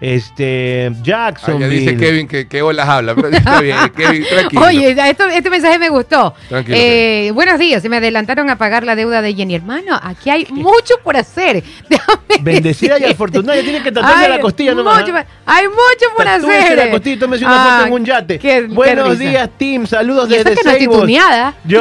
[0.00, 1.68] este, Ah, ya Jacksonville.
[1.70, 4.62] dice Kevin que, que olas habla, pero está bien, Kevin, tranquilo.
[4.62, 6.34] Oye, esto- este mensaje me gustó.
[6.48, 9.54] Tranquilo, Eh, buenos días, se me adelantaron a pagar la deuda de Jenny.
[9.54, 11.62] Hermano, aquí hay mucho por hacer.
[11.88, 15.00] Déjame Bendecida y afortunada, tiene que tratarse Hay la costilla nomás.
[15.00, 15.24] mucho ¿ah?
[15.46, 16.76] hay mucho por Tatúese hacer.
[16.78, 18.38] la costilla y tómese una Ah, foto en un yate.
[18.38, 19.86] qué- Buenos días, Tim.
[19.86, 21.06] Saludos desde que no.
[21.64, 21.80] Yo,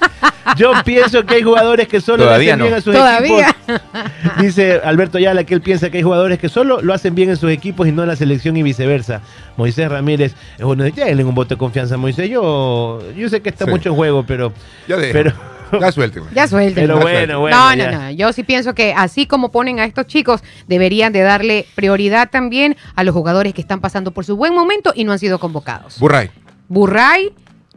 [0.56, 2.76] yo pienso que hay jugadores que solo Todavía le hacen bien no.
[2.76, 3.34] a sus Todavía.
[3.38, 3.45] equipos.
[4.40, 7.36] Dice Alberto Ayala que él piensa que hay jugadores que solo lo hacen bien en
[7.36, 9.20] sus equipos y no en la selección y viceversa.
[9.56, 12.28] Moisés Ramírez, es bueno, denle un voto de confianza a Moisés.
[12.30, 13.70] Yo, yo sé que está Sí.
[13.70, 14.52] mucho en juego, pero,
[14.88, 15.12] Ya deja.
[15.12, 15.32] pero,
[15.80, 16.26] Ya suélteme.
[16.34, 16.74] Ya suelten.
[16.74, 17.56] pero Ya bueno, bueno.
[17.56, 17.90] no, ya.
[17.90, 18.10] no, no.
[18.12, 22.76] Yo sí pienso que así como ponen a estos chicos, deberían de darle prioridad también
[22.94, 25.98] a los jugadores que están pasando por su buen momento y no han sido convocados.
[25.98, 26.30] Burray.
[26.68, 27.32] Burray,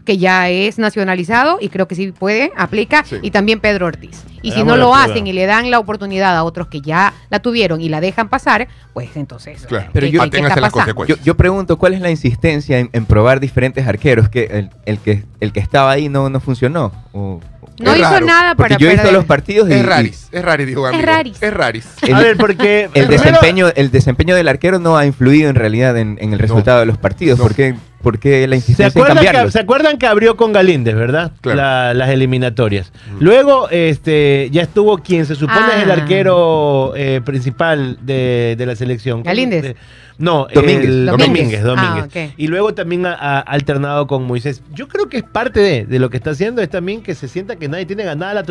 [0.09, 3.17] que ya es nacionalizado y creo que sí puede, aplica, Sí.
[3.21, 4.23] y también Pedro Ortiz.
[4.41, 5.03] Y si no lo prueba.
[5.03, 8.27] hacen y le dan la oportunidad a otros que ya la tuvieron y la dejan
[8.27, 9.67] pasar, pues entonces.
[9.67, 9.85] Claro.
[9.85, 11.19] ¿qué- Pero yo- las consecuencias.
[11.19, 14.29] Yo, yo pregunto, ¿cuál es la insistencia en, en probar diferentes arqueros?
[14.29, 16.91] que el, el que el que estaba ahí no, no funcionó?
[17.13, 17.39] O-
[17.79, 20.27] No Es hizo raro, nada porque para yo he visto los partidos y, Es raris,
[20.31, 21.05] es raris, digo amigo.
[21.05, 21.37] raris.
[21.41, 21.85] Es raris.
[22.01, 25.55] el, a ver, porque el primero- desempeño, el desempeño del arquero no ha influido en
[25.55, 27.37] realidad en, en el resultado de los partidos.
[27.39, 27.43] No.
[27.45, 30.53] ¿Por, qué, por qué la ¿Se insistencia en acuerdan, que, ¿Se acuerdan que abrió con
[30.53, 31.31] Galíndez, verdad?
[31.41, 31.57] Claro.
[31.57, 32.91] La- las eliminatorias.
[33.19, 35.73] Luego este, ya estuvo quien se supone Ah.
[35.77, 39.23] es el arquero eh, principal de, de la selección.
[39.23, 39.61] Galíndez.
[39.63, 39.75] De-
[40.17, 40.85] no, Domínguez.
[40.85, 41.63] el- Domínguez.
[41.63, 41.63] Domínguez.
[41.63, 42.29] Domínguez.
[42.31, 42.33] Ah.
[42.35, 44.61] Y luego también ha, ha alternado con Moisés.
[44.73, 47.29] Yo creo que es parte de, de lo que está haciendo, es también que se
[47.29, 48.43] sienta que nadie tiene ganada la,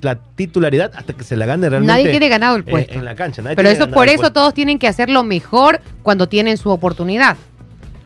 [0.00, 1.92] la titularidad hasta que se la gane realmente.
[1.92, 2.94] Nadie tiene ganado el eh, puesto.
[2.94, 3.40] en la cancha.
[3.40, 7.36] nadie Pero tiene eso por eso todos tienen que hacerlo mejor cuando tienen su oportunidad.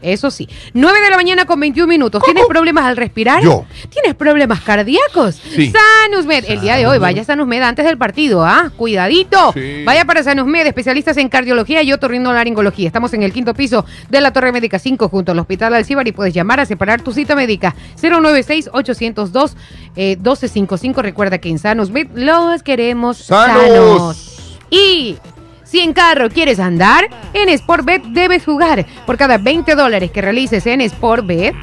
[0.02, 0.48] Eso sí.
[0.74, 2.22] 9 de la mañana con 21 minutos.
[2.24, 3.42] ¿Tienes problemas al respirar?
[3.42, 3.64] Yo.
[3.88, 5.36] ¿Tienes problemas cardíacos?
[5.36, 5.72] Sí.
[5.72, 6.44] Sanusmed.
[6.48, 8.70] El día de hoy, vaya a Sanusmed antes del partido, ¿ah?
[8.76, 9.52] Cuidadito.
[9.52, 9.82] Sí.
[9.84, 12.86] Vaya para Sanusmed, especialistas en cardiología y otorrinolaringología.
[12.86, 16.12] Estamos en el quinto piso de la Torre Médica 5 junto al Hospital Alcibar y
[16.12, 17.74] puedes llamar a separar tu cita médica
[19.96, 21.02] 096-802-1255.
[21.02, 23.62] Recuerda que en Sanusmed los queremos ¡Sanos!
[23.62, 24.58] sanos.
[24.70, 25.16] Y
[25.66, 28.86] si en carro quieres andar, en Sportbet debes jugar.
[29.04, 31.54] Por cada 20 dólares que realices en Sportbet,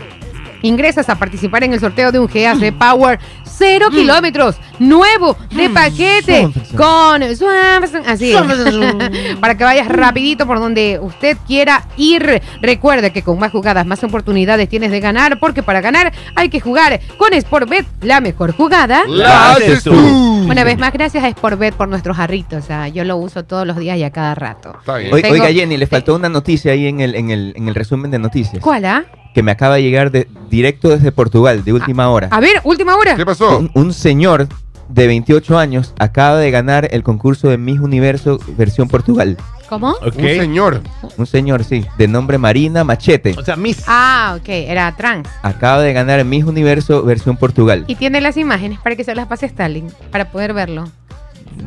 [0.63, 6.49] ingresas a participar en el sorteo de un GAC Power 0 kilómetros nuevo de paquete
[6.75, 8.01] con Swanson.
[8.07, 8.41] Así es.
[9.39, 12.41] Para que vayas rapidito por donde usted quiera ir.
[12.61, 16.59] Recuerda que con más jugadas, más oportunidades tienes de ganar, porque para ganar hay que
[16.59, 19.03] jugar con Sportbet, la mejor jugada.
[19.07, 19.93] La haces tú.
[19.93, 22.63] Una vez más, gracias a Sportbet por nuestros jarritos.
[22.63, 24.73] O sea, yo lo uso todos los días y a cada rato.
[24.79, 25.11] Está bien.
[25.21, 28.09] Tengo- Oiga, Jenny, le faltó una noticia ahí en el, en el, en el resumen
[28.11, 28.61] de noticias.
[28.61, 29.03] ¿Cuál, ah?
[29.33, 32.27] Que me acaba de llegar de, directo desde Portugal, de última hora.
[32.31, 33.15] A ver, última hora.
[33.15, 33.57] ¿Qué pasó?
[33.57, 34.47] Un, un señor
[34.89, 39.37] de 28 años acaba de ganar el concurso de Miss Universo versión Portugal.
[39.69, 39.95] ¿Cómo?
[40.03, 40.83] Un señor.
[41.17, 43.33] Un señor, sí, de nombre Marina Machete.
[43.37, 43.83] O sea, Miss.
[43.87, 45.27] Ah, ok, era trans.
[45.41, 47.85] Acaba de ganar el Miss Universo versión Portugal.
[47.87, 50.91] Y tiene las imágenes para que se las pase Stalin, para poder verlo.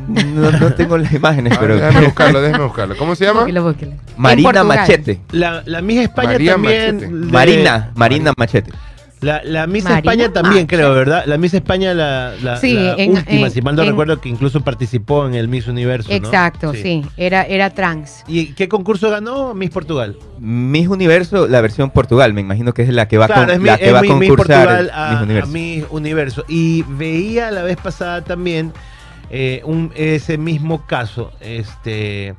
[0.09, 2.97] No, no tengo las imágenes, pero déjame buscarlo, déjame buscarlo.
[2.97, 3.41] ¿Cómo se llama?
[3.41, 3.93] Búsquelo, búsquelo.
[3.93, 4.65] En Marina.
[4.65, 5.21] Machete.
[5.33, 6.95] La, la Miss España María también.
[6.97, 7.07] Machete.
[7.15, 8.73] de- Marina, Marina Machete.
[9.23, 10.77] La, la Miss Marina España también, Machete.
[10.77, 11.25] creo, ¿verdad?
[11.27, 14.21] La Miss España, la, la- Sí, la en- última, en- si mal no en- recuerdo,
[14.21, 16.11] que incluso participó en el Miss Universo.
[16.11, 16.15] ¿no?
[16.15, 17.03] Exacto, sí.
[17.17, 18.25] Era, era trans.
[18.29, 20.17] ¿Y qué concurso ganó Miss Portugal?
[20.39, 23.59] Miss Universo, la versión Portugal, me imagino que es la que va, claro, con, es,
[23.61, 25.51] mi- la que es va a mi- Miss concursar Portugal a, Miss a Universo.
[25.53, 26.45] Miss Universo.
[26.47, 28.73] Y veía la vez pasada también
[29.31, 32.35] eh, un, ese mismo caso, este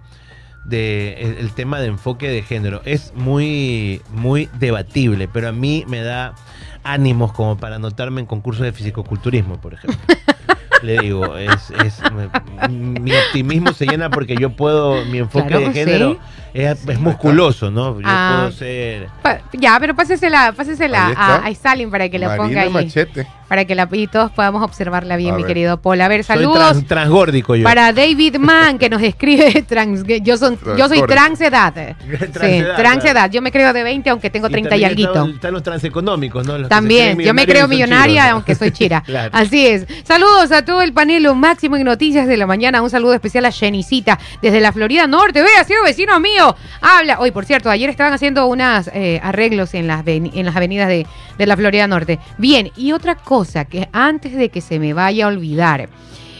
[0.65, 2.81] de el, el tema de enfoque de género.
[2.85, 6.35] Es muy, muy debatible, pero a mí me da
[6.83, 9.99] ánimos como para anotarme en concursos de fisicoculturismo, por ejemplo.
[10.83, 15.65] Le digo, es, es- me- mi optimismo se llena porque yo puedo, mi enfoque Claro,
[15.67, 16.19] de género sí.
[16.65, 17.95] Es, es musculoso, ¿no?
[17.99, 18.35] Yo Ah.
[18.39, 19.07] puedo ser...
[19.21, 22.69] Pa- ya, pero pásesela, pásesela a, a Stalin para que la ponga ahí.
[22.69, 23.27] Machete.
[23.47, 25.47] Para que la, y todos podamos observarla bien, A mi ver.
[25.47, 26.01] querido Paul.
[26.01, 26.57] A ver, Soy saludos.
[26.59, 27.63] trans- transgórdico yo.
[27.63, 31.07] Para David Mann, que nos escribe, trans, yo, son, yo soy Transgórdico.
[31.07, 31.73] transedad.
[32.07, 33.11] Sí, Transedad, transedad.
[33.13, 33.31] claro.
[33.31, 35.11] Yo me creo de 20, aunque tengo 30 y, también alguito.
[35.13, 36.57] Están, están los transeconómicos, ¿no?
[36.57, 38.33] Los También, yo me creo y millonaria, chiros.
[38.33, 39.01] aunque soy chira.
[39.05, 39.29] Claro.
[39.33, 39.85] Así es.
[40.03, 42.81] Saludos a todo el panel, lo máximo en noticias de la mañana.
[42.81, 45.41] Un saludo especial a Jenicita desde la Florida Norte.
[45.41, 46.46] Ve, ha sido vecino mío.
[46.81, 47.19] Habla.
[47.19, 48.89] Hoy, por cierto, ayer estaban haciendo unos
[49.21, 51.05] arreglos en las, en las avenidas de,
[51.37, 52.19] de la Florida Norte.
[52.37, 55.89] Bien, y otra cosa que antes de que se me vaya a olvidar.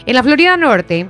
[0.06, 1.08] En la Florida Norte,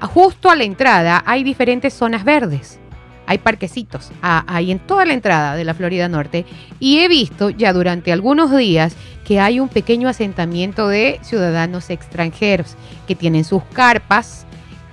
[0.00, 2.78] justo a la entrada, hay diferentes zonas verdes.
[3.26, 6.46] Hay parquecitos ah, ahí en toda la entrada de la Florida Norte
[6.78, 8.94] y he visto ya durante algunos días
[9.24, 12.76] que hay un pequeño asentamiento de ciudadanos extranjeros
[13.08, 14.45] que tienen sus carpas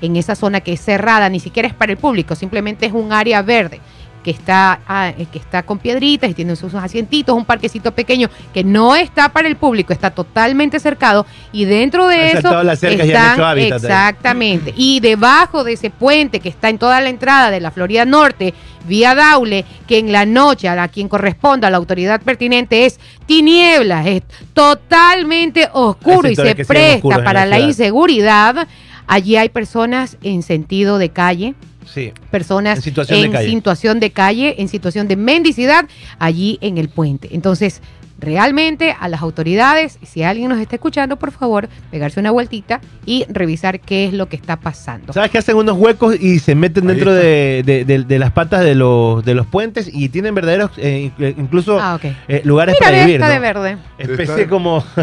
[0.03, 3.11] en esa zona que es cerrada, ni siquiera es para el público, simplemente es un
[3.13, 3.79] área verde
[4.23, 8.29] que está, ah, eh, que está con piedritas y tiene sus asientitos, un parquecito pequeño
[8.53, 12.69] que no está para el público, está totalmente cercado y dentro de eso y han
[13.01, 13.85] están- hecho hábitat ahí.
[13.85, 18.05] exactamente y debajo de ese puente que está en toda la entrada de la Florida
[18.05, 18.53] Norte
[18.87, 23.01] vía Daule, que en la noche a la quien corresponda a la autoridad pertinente es
[23.25, 24.21] tinieblas, es
[24.53, 27.67] totalmente oscuro y se presta para la la ciudad.
[27.69, 28.67] inseguridad.
[29.07, 32.13] Allí hay personas en sentido de calle, Sí.
[32.31, 33.49] personas En situación de calle.
[33.49, 35.85] situación de calle, en situación de mendicidad,
[36.19, 37.29] allí en el puente.
[37.33, 37.81] Entonces,
[38.19, 43.25] realmente a las autoridades, si alguien nos está escuchando, por favor, pegarse una vueltita y
[43.27, 45.11] revisar qué es lo que está pasando.
[45.11, 48.31] ¿Sabes que hacen unos huecos y se meten Ahí dentro de, de- de- de las
[48.31, 52.05] patas de los, de los puentes y tienen verdaderos, eh, inc- incluso Ah, ok.
[52.29, 53.15] eh, lugares Mira, para vivir?
[53.15, 53.33] está ¿no?
[53.33, 53.77] de verde.
[53.97, 54.85] Especie Está- como...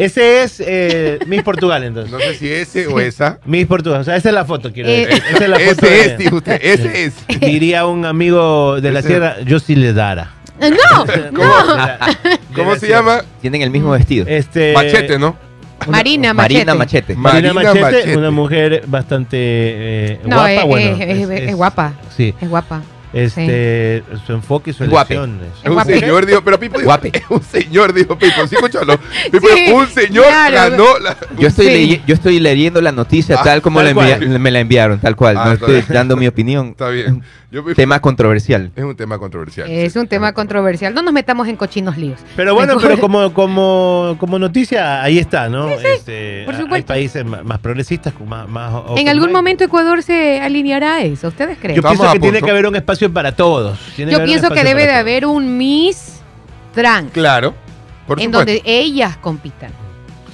[0.00, 2.10] Ese es eh, Miss Portugal, entonces.
[2.12, 3.38] No sé si ese o esa.
[3.44, 4.00] Miss Portugal.
[4.00, 5.22] O sea, esa es la foto, quiero Eh, decir.
[5.34, 6.60] Esa es la foto Ese es, dijo usted.
[6.62, 7.14] Ese es.
[7.40, 10.32] Diría un amigo de la Ese- sierra, yo sí le dara.
[10.60, 12.98] No, De la- de ¿Cómo se sierra.
[13.00, 13.24] llama?
[13.40, 14.26] Tienen el mismo vestido.
[14.28, 15.36] Este, Machete, ¿no?
[15.88, 16.54] Marina Machete.
[16.66, 17.14] Marina Machete.
[17.14, 18.16] Marina, Marina Machete, Machete.
[18.18, 20.52] una mujer bastante eh, No, guapa.
[20.52, 21.92] es, bueno, es- es- es guapa.
[22.16, 22.34] Sí.
[22.40, 22.82] Es guapa.
[23.12, 25.40] Este, su enfoque y su elección.
[25.66, 26.00] un guape.
[26.00, 26.90] señor, dijo, pero Pipo dijo,
[27.30, 28.98] un señor, dijo Pipo, ¿sí escúchalo?
[29.32, 30.54] Pipo Sí, un señor claro.
[30.70, 31.16] ganó la...
[31.38, 32.02] Yo estoy, Sí.
[32.06, 35.36] yo estoy leyendo la noticia Ah, tal como tal la me la enviaron, tal cual.
[35.38, 35.86] Ah, no estoy bien.
[35.88, 36.68] dando mi opinión.
[36.70, 37.22] Está bien.
[37.50, 38.70] Yo, Pipo, Tema controversial.
[38.76, 39.68] Es un tema controversial.
[39.68, 39.98] Es sí.
[39.98, 40.94] un tema controversial.
[40.94, 42.20] No nos metamos en cochinos líos.
[42.36, 45.68] Pero bueno, pero como, como, como noticia, ahí está, ¿no?
[45.70, 46.86] Este, por hay supuesto.
[46.86, 51.26] países más, más progresistas, más, más En algún momento Ecuador se alineará a eso.
[51.28, 51.74] ¿Ustedes creen?
[51.76, 53.78] Yo Vamos pienso que tiene que haber un espacio para todos.
[53.96, 56.20] Tiene Yo pienso que debe de haber un Miss
[56.74, 57.54] Trans Claro,
[58.06, 58.52] por en supuesto.
[58.52, 59.72] donde ellas compitan.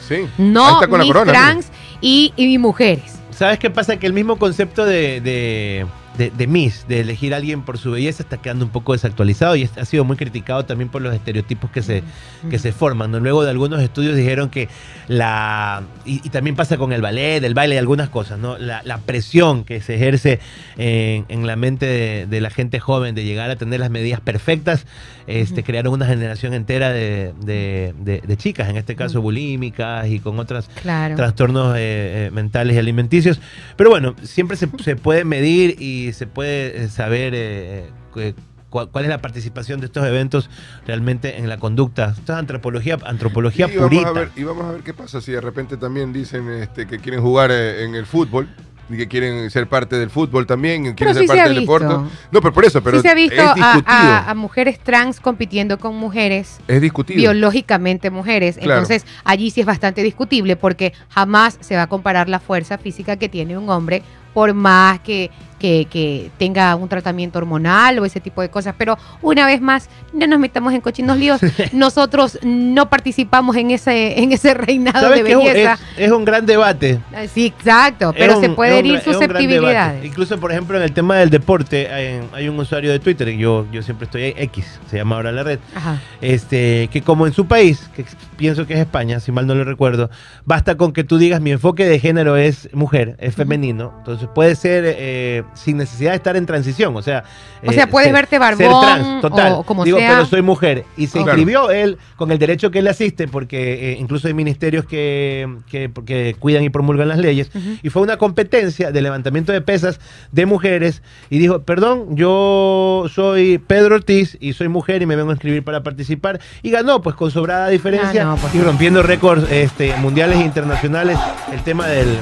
[0.08, 0.26] Sí.
[0.38, 1.32] No está con la Miss corona.
[1.32, 1.68] Trans
[2.00, 3.14] y, y mujeres.
[3.30, 3.98] ¿Sabes qué pasa?
[3.98, 5.86] Que el mismo concepto de, de,
[6.18, 9.56] de- de Miss, de elegir a alguien por su belleza, está quedando un poco desactualizado
[9.56, 12.02] y ha sido muy criticado también por los estereotipos que se,
[12.50, 13.10] que se forman.
[13.10, 13.20] ¿no?
[13.20, 14.68] Luego de algunos estudios dijeron que
[15.08, 15.82] la.
[16.04, 18.58] Y, y también pasa con el ballet, el baile y algunas cosas, ¿no?
[18.58, 20.40] La, la presión que se ejerce
[20.76, 24.20] en, en la mente de, de la gente joven de llegar a tener las medidas
[24.20, 24.86] perfectas,
[25.26, 30.68] este, crearon una generación entera de, de- chicas, en este caso bulímicas y con otras
[30.82, 31.16] Claro.
[31.16, 31.78] trastornos eh,
[32.26, 33.40] eh, mentales y alimenticios.
[33.76, 38.34] Pero bueno, siempre se, se puede medir y se puede eh, saber eh, eh,
[38.70, 40.50] cu- cuál es la participación de estos eventos
[40.86, 42.14] realmente en la conducta.
[42.16, 45.32] Esto es antropología, antropología y, vamos a ver, y vamos a ver qué pasa si
[45.32, 48.48] de repente también dicen este, que quieren jugar eh, en el fútbol
[48.88, 51.58] y que quieren ser parte del fútbol también, y quieren ser se parte ha del
[51.58, 51.76] visto.
[51.78, 52.10] deporte.
[52.30, 53.82] No, pero por eso, pero sí se ha visto es a, discutido.
[53.88, 57.18] a- a mujeres trans compitiendo con mujeres es discutido.
[57.18, 58.58] biológicamente mujeres.
[58.58, 58.74] Claro.
[58.82, 63.16] Entonces, allí sí es bastante discutible porque jamás se va a comparar la fuerza física
[63.16, 64.02] que tiene un hombre
[64.36, 68.74] por más que, que, que tenga un tratamiento hormonal o ese tipo de cosas.
[68.76, 71.40] Pero una vez más, no nos metamos en cochinos líos.
[71.72, 75.78] Nosotros no participamos en ese, en ese reinado ¿Sabes de belleza.
[75.96, 77.00] Es, es un gran debate.
[77.32, 80.04] Sí, exacto, pero se puede herir susceptibilidades.
[80.04, 83.66] Incluso, por ejemplo, en el tema del deporte, hay, hay un usuario de Twitter, yo,
[83.72, 85.98] yo siempre estoy ahí, X, se llama ahora la red, Ajá.
[86.20, 88.04] este, que como en su país, que
[88.36, 90.10] pienso que es España, si mal no lo recuerdo,
[90.44, 94.54] basta con que tú digas mi enfoque de género es mujer, es femenino, entonces puede
[94.56, 96.96] ser eh, sin necesidad de estar en transición.
[96.96, 97.24] O sea,
[97.66, 99.52] O sea, eh, puedes verte barbón total.
[99.52, 100.10] o como Digo, sea.
[100.10, 100.84] pero soy mujer.
[100.96, 104.84] Y se inscribió él con el derecho que él asiste, porque eh, incluso hay ministerios
[104.84, 107.50] que, que, que cuidan y promulgan las leyes.
[107.82, 110.00] Y fue una competencia de levantamiento de pesas
[110.32, 111.02] de mujeres.
[111.30, 115.64] Y dijo, perdón, yo soy Pedro Ortiz y soy mujer y me vengo a inscribir
[115.64, 116.40] para participar.
[116.62, 118.54] Y ganó, pues con sobrada diferencia Ah, no, pues.
[118.54, 121.18] y rompiendo récords este, mundiales e internacionales
[121.52, 122.18] el tema del,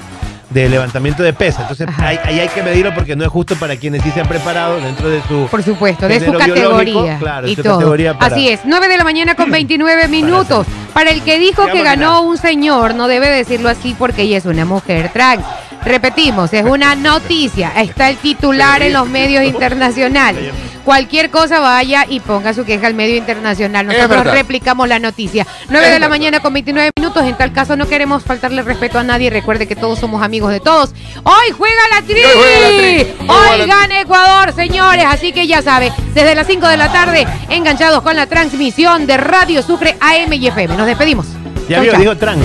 [0.54, 1.62] del levantamiento de pesas.
[1.62, 2.08] Entonces Ajá.
[2.08, 5.10] ahí, hay que medirlo porque no es justo para quienes sí se han preparado dentro
[5.10, 5.48] de su...
[5.50, 7.18] Por supuesto, de su categoría.
[7.18, 7.74] claro, y su todo.
[7.78, 10.66] categoría para- Así es, 9 de la mañana con 29 minutos.
[10.94, 14.46] Para el que dijo que ganó un señor, no debe decirlo así porque ella es
[14.46, 15.44] una mujer trans.
[15.84, 17.72] Repetimos, es una noticia.
[17.76, 20.52] Está el titular en los medios internacionales.
[20.84, 23.86] Cualquier cosa vaya y ponga su queja al medio internacional.
[23.86, 25.46] Nosotros replicamos la noticia.
[25.70, 27.24] 9 Es de la mañana con 29 minutos.
[27.24, 29.30] En tal caso no queremos faltarle respeto a nadie.
[29.30, 30.90] Recuerde que todos somos amigos de todos.
[31.22, 32.22] Hoy juega la tri.
[32.22, 33.16] Hoy juega la Tri.
[33.28, 35.06] Hoy gana Ecuador, señores.
[35.08, 39.16] Así que ya sabe, desde las 5 de la tarde, enganchados con la transmisión de
[39.16, 40.76] Radio Sucre AM y FM.
[40.76, 41.26] Nos despedimos.
[41.68, 42.44] Ya vio, dijo trans.